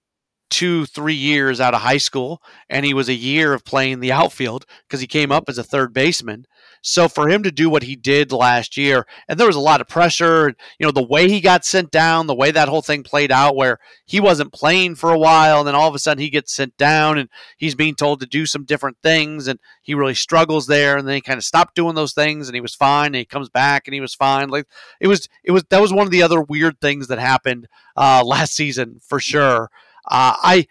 [0.54, 2.40] two, three years out of high school,
[2.70, 5.64] and he was a year of playing the outfield because he came up as a
[5.64, 6.46] third baseman.
[6.80, 9.80] So for him to do what he did last year, and there was a lot
[9.80, 13.02] of pressure, you know, the way he got sent down, the way that whole thing
[13.02, 16.22] played out, where he wasn't playing for a while, and then all of a sudden
[16.22, 19.92] he gets sent down, and he's being told to do some different things, and he
[19.92, 22.76] really struggles there, and then he kind of stopped doing those things, and he was
[22.76, 24.50] fine, and he comes back, and he was fine.
[24.50, 24.66] Like
[25.00, 28.22] it was, it was that was one of the other weird things that happened uh,
[28.26, 29.68] last season for sure.
[30.10, 30.66] Uh, I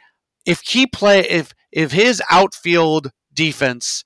[0.45, 4.03] if he play if if his outfield defense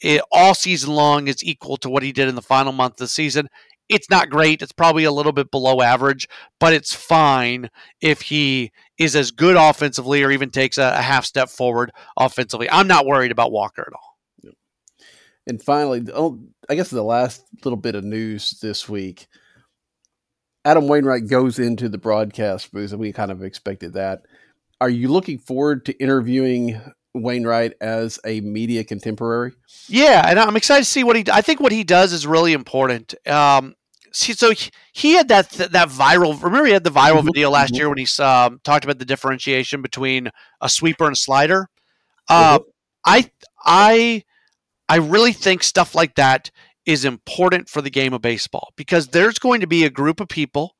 [0.00, 2.98] it, all season long is equal to what he did in the final month of
[2.98, 3.48] the season,
[3.88, 4.62] it's not great.
[4.62, 6.28] It's probably a little bit below average,
[6.60, 7.70] but it's fine
[8.00, 12.70] if he is as good offensively or even takes a, a half step forward offensively.
[12.70, 14.52] I'm not worried about Walker at all.
[15.46, 16.04] And finally,
[16.68, 19.26] I guess the last little bit of news this week.
[20.64, 24.26] Adam Wainwright goes into the broadcast booth, and we kind of expected that
[24.80, 26.80] are you looking forward to interviewing
[27.14, 29.52] Wainwright as a media contemporary?
[29.88, 31.24] Yeah, and I'm excited to see what he.
[31.32, 33.14] I think what he does is really important.
[33.26, 33.74] Um,
[34.12, 36.40] see, so he, he had that that viral.
[36.42, 37.26] Remember, he had the viral mm-hmm.
[37.26, 37.76] video last mm-hmm.
[37.76, 41.68] year when he um, talked about the differentiation between a sweeper and a slider.
[42.28, 42.60] Uh,
[43.04, 43.30] I
[43.64, 44.22] I
[44.88, 46.50] I really think stuff like that
[46.86, 50.28] is important for the game of baseball because there's going to be a group of
[50.28, 50.74] people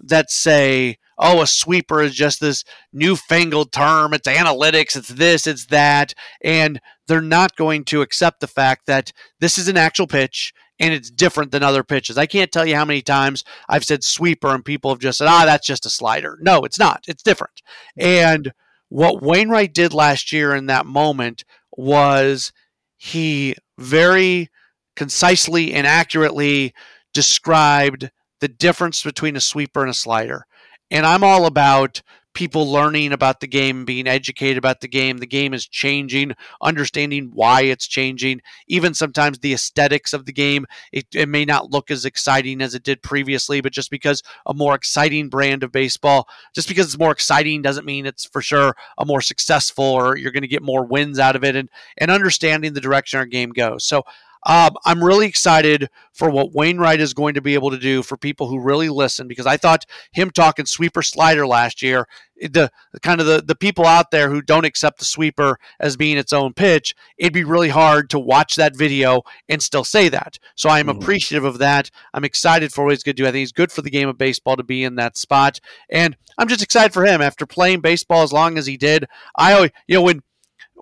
[0.00, 4.12] that say, oh, a sweeper is just this newfangled term.
[4.12, 6.14] It's analytics, it's this, it's that.
[6.42, 10.92] And they're not going to accept the fact that this is an actual pitch and
[10.92, 12.18] it's different than other pitches.
[12.18, 15.28] I can't tell you how many times I've said sweeper and people have just said,
[15.28, 16.38] ah, that's just a slider.
[16.40, 17.04] No, it's not.
[17.06, 17.62] It's different.
[17.96, 18.52] And
[18.88, 21.44] what Wainwright did last year in that moment
[21.76, 22.52] was
[22.96, 24.50] he very
[24.96, 26.74] concisely and accurately
[27.14, 28.10] described
[28.40, 30.46] the difference between a sweeper and a slider.
[30.92, 32.02] And I'm all about
[32.34, 35.18] people learning about the game, being educated about the game.
[35.18, 38.42] The game is changing, understanding why it's changing.
[38.68, 42.74] Even sometimes the aesthetics of the game, it, it, may not look as exciting as
[42.74, 46.98] it did previously, but just because a more exciting brand of baseball, just because it's
[46.98, 50.62] more exciting doesn't mean it's for sure a more successful or you're going to get
[50.62, 53.82] more wins out of it and, and understanding the direction our game goes.
[53.84, 54.04] So
[54.44, 58.16] um, I'm really excited for what Wainwright is going to be able to do for
[58.16, 62.06] people who really listen because I thought him talking sweeper slider last year,
[62.40, 62.70] the
[63.02, 66.32] kind of the, the people out there who don't accept the sweeper as being its
[66.32, 70.38] own pitch, it'd be really hard to watch that video and still say that.
[70.56, 71.00] So I am mm-hmm.
[71.00, 71.90] appreciative of that.
[72.12, 73.28] I'm excited for what he's going to do.
[73.28, 75.60] I think he's good for the game of baseball to be in that spot.
[75.88, 79.06] And I'm just excited for him after playing baseball as long as he did.
[79.36, 80.22] I always, you know, when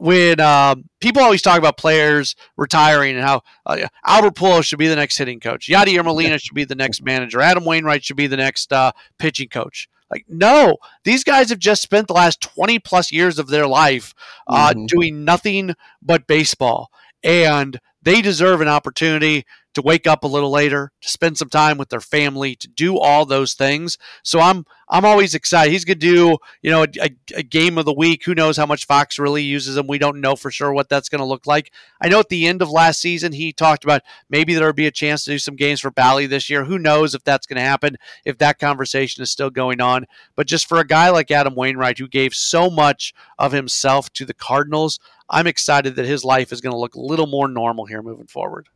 [0.01, 4.89] when um, people always talk about players retiring and how uh, Albert Pujols should be
[4.89, 8.27] the next hitting coach, Yadier Molina should be the next manager, Adam Wainwright should be
[8.27, 9.89] the next uh, pitching coach.
[10.11, 14.15] Like, no, these guys have just spent the last 20 plus years of their life
[14.49, 14.87] uh, mm-hmm.
[14.87, 16.91] doing nothing but baseball.
[17.23, 19.45] And they deserve an opportunity
[19.75, 22.99] to wake up a little later, to spend some time with their family, to do
[22.99, 23.99] all those things.
[24.23, 25.71] So I'm I'm always excited.
[25.71, 28.25] He's going to do you know a, a, a, game of the week.
[28.25, 29.87] Who knows how much Fox really uses him?
[29.87, 31.73] We don't know for sure what that's going to look like.
[32.01, 34.87] I know at the end of last season he talked about maybe there would be
[34.87, 36.65] a chance to do some games for Bally this year.
[36.65, 37.97] Who knows if that's going to happen?
[38.25, 40.07] If that conversation is still going on.
[40.35, 44.25] But just for a guy like Adam Wainwright who gave so much of himself to
[44.25, 44.99] the Cardinals,
[45.29, 48.27] I'm excited that his life is going to look a little more normal here moving
[48.27, 48.69] forward.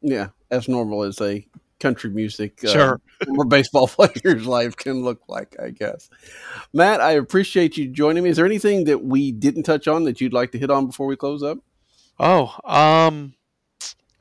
[0.00, 1.46] Yeah, as normal as a
[1.78, 3.00] country music uh, sure.
[3.36, 6.08] or baseball player's life can look like, I guess.
[6.72, 8.30] Matt, I appreciate you joining me.
[8.30, 11.06] Is there anything that we didn't touch on that you'd like to hit on before
[11.06, 11.58] we close up?
[12.18, 13.34] Oh, um,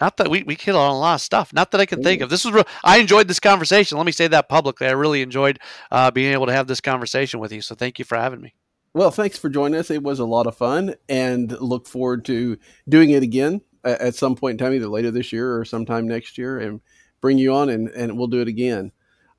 [0.01, 1.53] not that we, we hit on a lot of stuff.
[1.53, 2.29] Not that I can think of.
[2.29, 3.97] This was real, I enjoyed this conversation.
[3.97, 4.87] Let me say that publicly.
[4.87, 5.59] I really enjoyed
[5.91, 7.61] uh, being able to have this conversation with you.
[7.61, 8.53] So thank you for having me.
[8.93, 9.91] Well, thanks for joining us.
[9.91, 12.57] It was a lot of fun, and look forward to
[12.87, 16.37] doing it again at some point in time, either later this year or sometime next
[16.37, 16.81] year, and
[17.21, 18.91] bring you on and, and we'll do it again.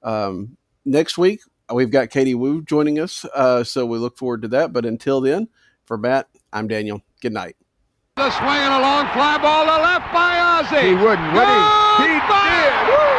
[0.03, 1.41] Um, next week,
[1.73, 4.73] we've got Katie Woo joining us, uh, so we look forward to that.
[4.73, 5.49] But until then,
[5.85, 7.03] for Matt, I'm Daniel.
[7.21, 7.57] Good night.
[8.17, 10.89] The swing and a long fly ball to left by Ozzie.
[10.89, 11.61] He wouldn't, would he?
[12.01, 12.73] He did.
[12.89, 13.16] Woo!